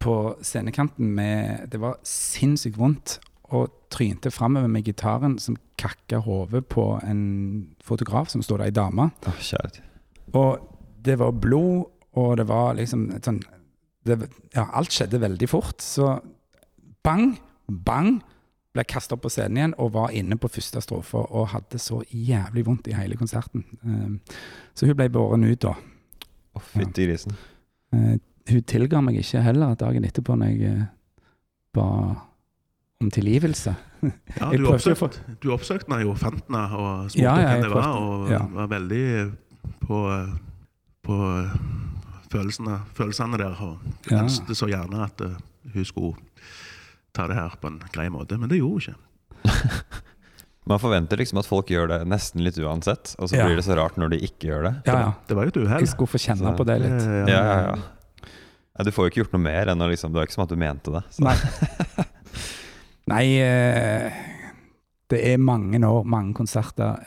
på 0.02 0.36
scenekanten 0.42 1.14
med 1.14 1.70
Det 1.72 1.80
var 1.80 1.98
sinnssykt 2.04 2.78
vondt. 2.78 3.18
Og 3.54 3.70
trynte 3.94 4.32
framover 4.34 4.68
med 4.68 4.84
gitaren 4.84 5.38
som 5.38 5.56
kakka 5.78 6.18
hodet 6.24 6.64
på 6.66 7.00
en 7.06 7.76
fotograf 7.84 8.32
som 8.32 8.42
sto 8.42 8.56
der, 8.56 8.66
ei 8.66 8.74
dame. 8.74 9.10
Oh. 9.26 9.36
Og 10.34 10.64
det 11.06 11.18
var 11.20 11.30
blod, 11.30 11.84
og 12.18 12.36
det 12.40 12.48
var 12.48 12.74
liksom 12.74 13.10
et 13.14 13.28
sånn 13.28 13.42
det, 14.06 14.18
Ja, 14.54 14.66
alt 14.74 14.94
skjedde 14.94 15.22
veldig 15.22 15.48
fort. 15.50 15.82
Så 15.82 16.16
bang, 17.06 17.36
bang, 17.66 18.18
ble 18.76 18.84
kasta 18.84 19.16
opp 19.16 19.24
på 19.24 19.32
scenen 19.32 19.60
igjen 19.60 19.74
og 19.80 19.94
var 19.94 20.14
inne 20.14 20.38
på 20.40 20.50
første 20.52 20.82
strofe 20.84 21.22
og 21.24 21.50
hadde 21.54 21.80
så 21.80 22.02
jævlig 22.10 22.66
vondt 22.66 22.90
i 22.90 22.96
hele 22.98 23.18
konserten. 23.18 23.64
Eh, 23.82 24.38
så 24.74 24.88
hun 24.88 24.98
ble 24.98 25.08
båren 25.12 25.46
ut 25.46 25.62
da. 25.64 25.76
Å, 26.56 26.62
fytti 26.72 27.06
grisen. 27.08 27.36
Hun 28.48 28.62
tilga 28.62 29.00
meg 29.02 29.16
ikke 29.22 29.40
heller 29.42 29.74
dagen 29.78 30.04
etterpå 30.06 30.36
når 30.38 30.52
jeg 30.54 30.70
eh, 30.70 30.84
ba 31.74 31.86
om 33.02 33.10
tilgivelse. 33.12 33.74
Ja, 34.38 34.50
du, 34.54 34.66
oppsøkt, 34.70 34.98
for... 35.00 35.16
du 35.42 35.50
oppsøkte 35.52 35.90
meg 35.90 36.04
jo, 36.06 36.14
fant 36.16 36.38
henne 36.46 36.62
og 36.78 37.10
spurte 37.10 37.24
Ja, 37.24 37.34
ja, 37.42 37.48
hvem 37.56 37.64
det 37.66 37.72
var, 37.74 37.96
og 38.00 38.30
ja. 38.30 38.38
var 38.54 38.68
veldig 38.70 39.02
på, 39.82 39.98
på 41.04 41.18
følelsene, 42.32 42.78
følelsene 42.96 43.40
der. 43.42 43.58
Og 43.66 43.78
Ja. 44.12 44.22
ønsket 44.22 44.56
så 44.56 44.68
gjerne 44.70 45.02
at 45.08 45.20
eh, 45.26 45.36
hun 45.74 45.84
skulle 45.84 46.14
ta 47.16 47.26
det 47.26 47.36
her 47.38 47.56
på 47.60 47.66
en 47.72 47.80
grei 47.92 48.08
måte, 48.12 48.38
men 48.38 48.48
det 48.52 48.60
gjorde 48.62 48.94
hun 48.94 48.94
ikke. 48.94 49.82
Man 50.66 50.80
forventer 50.82 51.20
liksom 51.20 51.38
at 51.38 51.46
folk 51.46 51.68
gjør 51.70 51.86
det 51.92 51.98
nesten 52.10 52.42
litt 52.42 52.56
uansett, 52.58 53.12
og 53.22 53.28
så 53.30 53.36
Ja. 53.38 53.44
blir 53.46 53.54
det 53.60 53.62
så 53.68 53.76
rart 53.78 53.94
når 54.00 54.08
de 54.16 54.18
ikke 54.26 54.48
gjør 54.48 54.64
det. 54.66 54.72
Ja, 54.88 54.96
ja. 55.04 55.12
Det 55.28 55.36
var 55.38 55.46
jo 55.46 55.52
et 55.52 55.58
uhell. 55.62 55.84
Jeg 55.84 55.92
skulle 55.92 56.10
få 56.10 56.18
kjenne 56.18 56.42
Så- 56.50 56.56
på 56.58 56.64
det 56.66 56.80
litt. 56.82 57.04
Ja, 57.06 57.42
ja, 57.44 57.60
ja. 57.68 57.76
Ja, 58.76 58.84
du 58.84 58.90
får 58.92 59.06
jo 59.06 59.12
ikke 59.12 59.22
gjort 59.24 59.36
noe 59.36 59.44
mer 59.46 59.70
enn 59.72 59.80
å 59.80 59.88
liksom 59.88 60.12
Det 60.12 60.18
var 60.20 60.26
ikke 60.28 60.36
som 60.36 60.44
at 60.44 60.52
du 60.52 60.58
mente 60.60 60.92
det. 60.92 61.02
Så. 61.16 61.24
Nei. 61.24 61.36
Nei, 63.12 63.24
eh, 63.40 64.16
det 65.10 65.20
er 65.32 65.38
mange 65.38 65.78
år, 65.86 66.02
mange 66.10 66.34
konserter, 66.34 66.98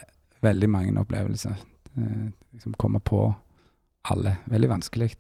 veldig 0.46 0.70
mange 0.72 0.96
opplevelser. 1.02 1.58
Eh, 2.00 2.30
liksom 2.56 2.78
komme 2.80 3.02
på 3.04 3.26
alle. 4.10 4.38
Veldig 4.50 4.70
vanskelig. 4.72 5.12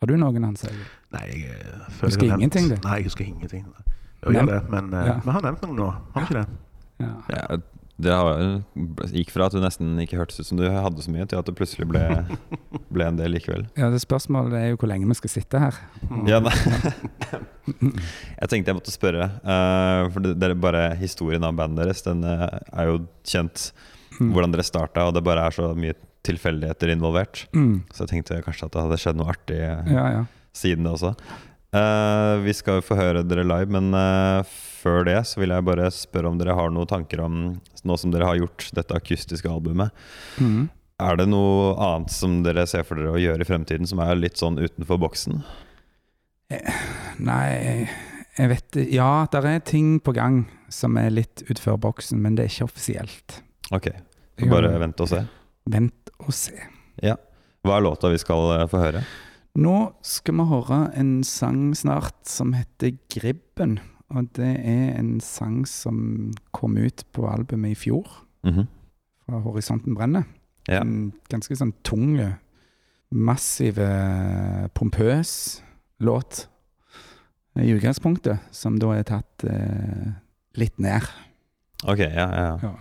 Har 0.00 0.10
du 0.10 0.16
noen, 0.18 0.44
Hans? 0.44 0.66
Nei, 1.14 1.22
jeg 1.30 1.52
eh, 1.54 1.84
føler 2.00 2.10
Husker 2.10 2.26
jeg 2.26 2.38
ingenting, 2.40 2.68
du? 2.72 2.76
Nei, 2.84 2.96
jeg 3.00 3.08
husker 3.08 3.24
ingenting. 3.28 3.64
Jeg 4.24 4.34
gjør 4.36 4.50
det, 4.50 4.60
men 4.72 4.90
eh, 4.92 5.06
Ja. 5.12 5.14
vi 5.24 5.36
har 5.36 5.46
nevnt 5.46 5.62
noen 5.64 5.78
nå, 5.78 5.86
har 6.16 6.24
vi 6.24 6.26
ikke 6.28 6.40
det? 6.42 6.46
Ja. 7.04 7.12
Ja, 7.30 7.44
det 7.96 8.10
gikk 9.14 9.30
fra 9.30 9.46
at 9.46 9.54
du 9.54 9.60
nesten 9.62 9.92
ikke 10.02 10.18
hørtes 10.18 10.40
ut 10.42 10.48
som 10.48 10.58
du 10.58 10.64
hadde 10.66 11.02
så 11.04 11.12
mye, 11.14 11.26
til 11.30 11.38
at 11.38 11.46
det 11.46 11.54
plutselig 11.54 11.86
ble, 11.86 12.02
ble 12.90 13.06
en 13.06 13.20
del 13.20 13.30
likevel. 13.36 13.68
ja, 13.78 13.86
det 13.92 14.00
Spørsmålet 14.02 14.56
er 14.58 14.68
jo 14.72 14.80
hvor 14.82 14.90
lenge 14.90 15.06
vi 15.06 15.14
skal 15.20 15.30
sitte 15.36 15.60
her. 15.62 15.78
Ja. 16.30 16.40
Jeg 17.64 18.48
tenkte 18.50 18.70
jeg 18.72 18.76
måtte 18.76 18.92
spørre, 18.92 19.28
uh, 19.44 20.10
for 20.12 20.24
det, 20.24 20.34
det 20.40 20.50
er 20.50 20.58
bare 20.60 20.82
historien 21.00 21.44
av 21.46 21.54
bandet 21.56 21.84
deres. 21.86 22.02
Den 22.04 22.24
uh, 22.26 22.48
er 22.74 22.90
jo 22.92 23.02
kjent, 23.26 23.70
Mm. 24.14 24.28
hvordan 24.30 24.52
dere 24.54 24.62
starta, 24.62 25.08
og 25.08 25.14
det 25.16 25.24
bare 25.26 25.42
er 25.48 25.50
så 25.56 25.72
mye 25.74 25.96
tilfeldigheter 26.22 26.92
involvert. 26.92 27.48
Mm. 27.50 27.80
Så 27.90 28.04
jeg 28.04 28.12
tenkte 28.12 28.36
kanskje 28.46 28.68
at 28.68 28.76
det 28.76 28.84
hadde 28.84 28.98
skjedd 29.02 29.18
noe 29.18 29.32
artig 29.32 29.56
eh, 29.58 29.88
Ja, 29.90 30.04
ja. 30.12 30.20
siden 30.54 30.86
det 30.86 30.92
også. 30.92 31.10
Eh, 31.74 32.36
vi 32.44 32.52
skal 32.54 32.78
jo 32.78 32.84
få 32.86 32.96
høre 32.98 33.24
dere 33.26 33.42
live, 33.46 33.66
men 33.74 33.90
uh, 33.96 34.46
før 34.84 35.04
det 35.08 35.16
så 35.26 35.40
vil 35.40 35.50
jeg 35.54 35.66
bare 35.66 35.88
spørre 35.90 36.30
om 36.30 36.38
dere 36.38 36.54
har 36.54 36.70
noen 36.70 36.86
tanker 36.90 37.22
om, 37.24 37.38
nå 37.82 37.96
som 37.98 38.12
dere 38.14 38.28
har 38.28 38.38
gjort 38.38 38.68
dette 38.76 38.94
akustiske 38.94 39.50
albumet, 39.50 39.90
Mm. 40.38 40.68
er 41.02 41.16
det 41.18 41.26
noe 41.28 41.74
annet 41.74 42.10
som 42.14 42.42
dere 42.44 42.66
ser 42.70 42.84
for 42.86 43.00
dere 43.00 43.16
å 43.16 43.18
gjøre 43.20 43.42
i 43.42 43.48
fremtiden 43.48 43.88
som 43.90 43.98
er 44.04 44.14
litt 44.14 44.38
sånn 44.38 44.60
utenfor 44.60 45.00
boksen? 45.02 45.42
Nei, 47.18 47.88
jeg 48.38 48.50
vet. 48.50 48.78
Ja, 48.92 49.26
det 49.32 49.42
er 49.44 49.60
ting 49.66 49.98
på 50.00 50.14
gang 50.14 50.44
som 50.72 50.96
er 51.00 51.10
litt 51.10 51.42
utenfor 51.48 51.78
boksen, 51.80 52.20
men 52.22 52.36
det 52.36 52.46
er 52.46 52.52
ikke 52.52 52.68
offisielt. 52.68 53.40
Ok, 53.74 53.90
bare 54.50 54.74
vent 54.82 55.00
og 55.00 55.10
se. 55.10 55.24
Vent 55.70 56.14
og 56.20 56.34
se. 56.36 56.54
Ja. 57.02 57.16
Hva 57.64 57.78
er 57.78 57.86
låta 57.86 58.10
vi 58.12 58.18
skal 58.20 58.50
eh, 58.58 58.66
få 58.68 58.82
høre? 58.82 59.00
Nå 59.54 59.74
skal 60.02 60.34
vi 60.34 60.44
høre 60.50 60.78
en 60.98 61.22
sang 61.22 61.74
snart 61.78 62.26
som 62.26 62.52
heter 62.56 62.96
'Gribben'. 63.08 63.78
Og 64.10 64.32
det 64.34 64.56
er 64.66 64.98
en 64.98 65.20
sang 65.20 65.64
som 65.66 66.32
kom 66.52 66.76
ut 66.76 67.04
på 67.12 67.26
albumet 67.30 67.70
i 67.70 67.74
fjor, 67.74 68.06
Mhm. 68.44 68.66
fra 69.26 69.40
'Horisonten 69.40 69.94
brenner'. 69.96 70.24
Ja. 70.68 70.80
En 70.80 71.12
ganske 71.30 71.54
sånn 71.56 71.72
tung, 71.84 72.34
massiv, 73.12 73.78
eh, 73.78 74.68
pompøs 74.74 75.62
låt 76.00 76.46
i 77.56 77.70
utgangspunktet, 77.72 78.40
som 78.50 78.78
da 78.78 78.92
er 78.92 79.02
tatt 79.04 79.44
eh, 79.44 80.12
litt 80.56 80.78
ned. 80.78 81.02
Ok, 81.86 81.98
ja, 81.98 82.08
ja. 82.34 82.58
Ja. 82.62 82.74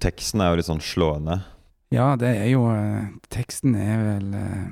Teksten 0.00 0.40
er 0.40 0.50
jo 0.50 0.56
litt 0.56 0.66
sånn 0.66 0.80
slående. 0.80 1.42
Ja, 1.90 2.14
det 2.16 2.36
er 2.36 2.50
jo 2.50 2.70
eh, 2.70 3.08
Teksten 3.30 3.74
er 3.74 4.18
vel 4.18 4.34
eh, 4.34 4.68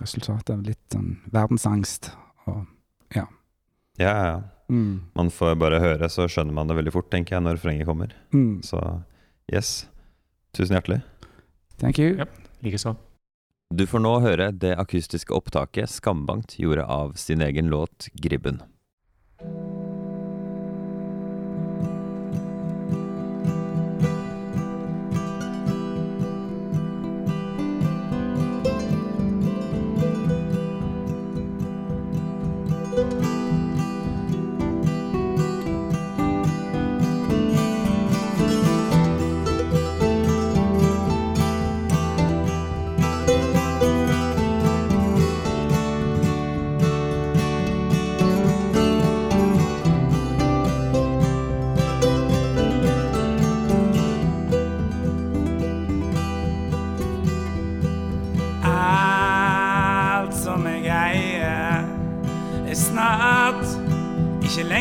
resultatet 0.00 0.50
av 0.56 0.62
litt 0.66 0.82
sånn 0.92 1.16
verdensangst 1.32 2.10
og 2.46 2.64
Ja, 3.14 3.26
ja, 3.98 4.12
ja. 4.26 4.40
mm, 4.68 5.00
Man 5.14 5.30
får 5.30 5.54
bare 5.58 5.78
høre, 5.80 6.08
så 6.10 6.26
skjønner 6.28 6.52
man 6.52 6.66
det 6.68 6.76
veldig 6.76 6.92
fort, 6.92 7.10
tenker 7.10 7.36
jeg, 7.36 7.42
når 7.46 7.56
refrenget 7.58 7.86
kommer. 7.86 8.12
mm. 8.32 8.62
Så 8.66 8.80
yes. 9.52 9.86
Tusen 10.52 10.74
hjertelig. 10.76 11.02
Thank 11.78 11.98
you. 11.98 12.16
Ja. 12.18 12.24
Likeså. 12.64 12.96
Du 13.74 13.84
får 13.86 14.00
nå 14.00 14.20
høre 14.22 14.50
det 14.52 14.76
akustiske 14.78 15.34
opptaket 15.34 15.90
Skambankt 15.90 16.56
gjorde 16.58 16.84
av 16.86 17.12
sin 17.14 17.40
egen 17.42 17.66
låt 17.68 18.08
'Gribben'. 18.14 18.62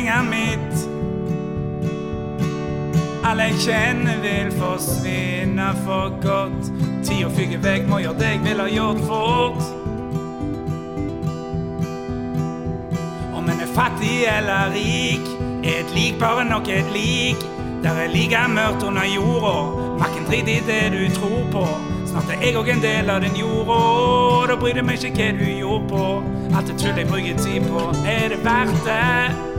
Ikke 0.05 0.23
mitt. 0.29 0.89
Alle 3.25 3.43
jeg 3.49 3.53
kjenner 3.65 4.19
vil 4.21 4.51
forsvinne 4.59 5.71
for 5.85 6.13
godt. 6.21 6.69
Tida 7.05 7.29
fyker 7.33 7.63
vekk, 7.63 7.87
må 7.89 8.01
gjøre 8.03 8.19
det 8.19 8.29
jeg 8.35 8.43
vil 8.43 8.61
ha 8.61 8.67
gjort 8.69 9.01
fort. 9.09 9.63
Om 13.33 13.49
en 13.49 13.65
er 13.65 13.73
fattig 13.73 14.19
eller 14.29 14.69
rik, 14.75 15.25
er 15.63 15.81
et 15.81 15.97
lik 15.97 16.21
bare 16.21 16.45
nok 16.45 16.69
et 16.69 16.93
lik. 16.93 17.41
Der 17.83 17.97
er 18.05 18.07
like 18.13 18.37
mørkt 18.49 18.83
under 18.83 19.05
jorda, 19.05 19.57
makken 19.99 20.25
drit 20.29 20.47
i 20.49 20.61
det 20.69 20.93
du 20.93 21.01
tror 21.17 21.43
på. 21.51 21.65
Snart 22.05 22.29
er 22.33 22.45
jeg 22.45 22.57
òg 22.57 22.69
en 22.73 22.81
del 22.81 23.09
av 23.09 23.21
den 23.25 23.37
jorda, 23.37 23.81
da 24.49 24.61
bryr 24.61 24.77
det 24.77 24.85
meg 24.85 25.01
ikke 25.01 25.17
hva 25.17 25.33
du 25.41 25.45
gjorde 25.49 25.89
på. 25.89 26.07
Alt 26.55 26.69
det 26.69 26.79
tull 26.81 26.97
jeg 26.97 27.09
bruker 27.09 27.37
tid 27.41 27.69
på, 27.69 27.89
er 28.05 28.33
det 28.33 28.41
verdt 28.45 28.81
det? 28.85 29.54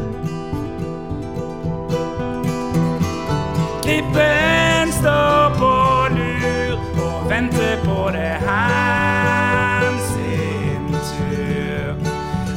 Klippen 3.87 4.93
står 4.93 5.55
på 5.59 5.75
lur 6.15 7.03
og 7.05 7.31
venter 7.31 7.77
på 7.85 8.11
det 8.11 8.35
hans 8.49 10.03
sin 10.11 10.91
tur. 10.91 11.95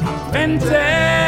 Han 0.02 0.18
venter 0.34 1.19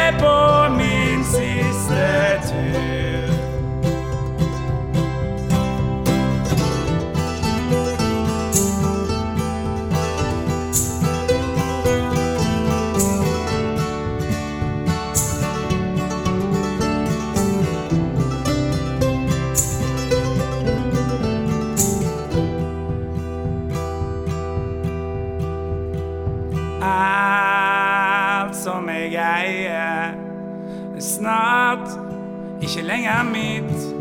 lenger 32.83 33.23
mitt. 33.23 33.93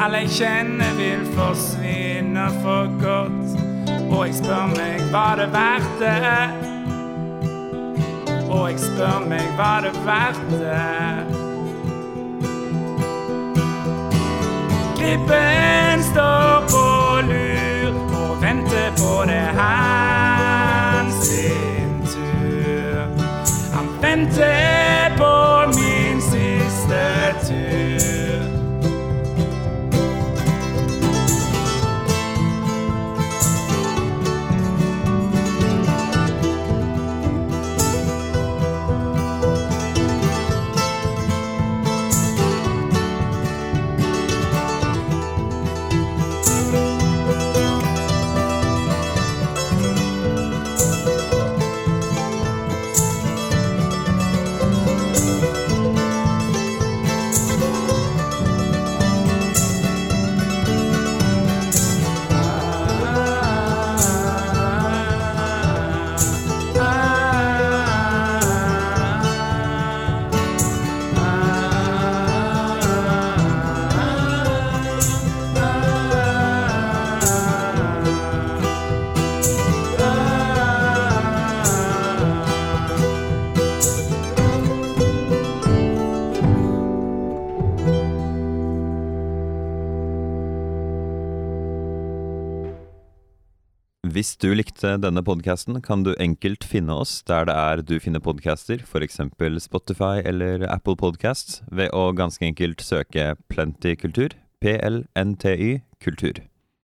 Alle 0.00 0.18
jeg 0.24 0.30
kjenner 0.30 0.92
vil 0.96 1.26
forsvinne 1.36 2.46
for 2.62 2.88
godt. 3.00 3.60
Og 4.10 4.26
jeg 4.26 4.34
spør 4.34 4.66
meg, 4.76 5.12
var 5.12 5.36
det 5.36 5.48
verdt 5.52 6.00
det? 6.00 6.50
Og 8.50 8.70
jeg 8.70 8.80
spør 8.80 9.28
meg, 9.28 9.46
var 9.56 9.80
det 9.86 9.94
verdt 10.06 10.50
det? 10.50 10.80
Gripen 14.98 16.02
står 16.02 16.66
på 16.72 16.86
lur 17.30 17.92
og 18.22 18.42
venter 18.42 18.90
på 18.98 19.14
det 19.30 19.46
hans 19.60 21.14
sin 21.28 21.96
tur. 22.12 23.00
Han 23.76 23.86
venter 24.02 24.79
du 94.40 94.50
likte 94.56 94.94
denne 95.00 95.22
podkasten, 95.24 95.78
kan 95.84 96.04
du 96.06 96.14
enkelt 96.16 96.64
finne 96.64 96.96
oss 97.02 97.18
der 97.28 97.46
det 97.48 97.56
er 97.56 97.82
du 97.84 97.98
finner 98.00 98.22
podcaster, 98.24 98.80
f.eks. 98.80 99.20
Spotify 99.60 100.22
eller 100.24 100.64
Apple 100.68 100.96
Podcasts, 100.96 101.60
ved 101.70 101.92
å 101.92 102.10
ganske 102.16 102.46
enkelt 102.48 102.80
søke 102.84 103.34
Plenty 103.52 103.96
kultur, 104.00 104.36
PLNTY 104.64 105.82
kultur. 106.00 106.40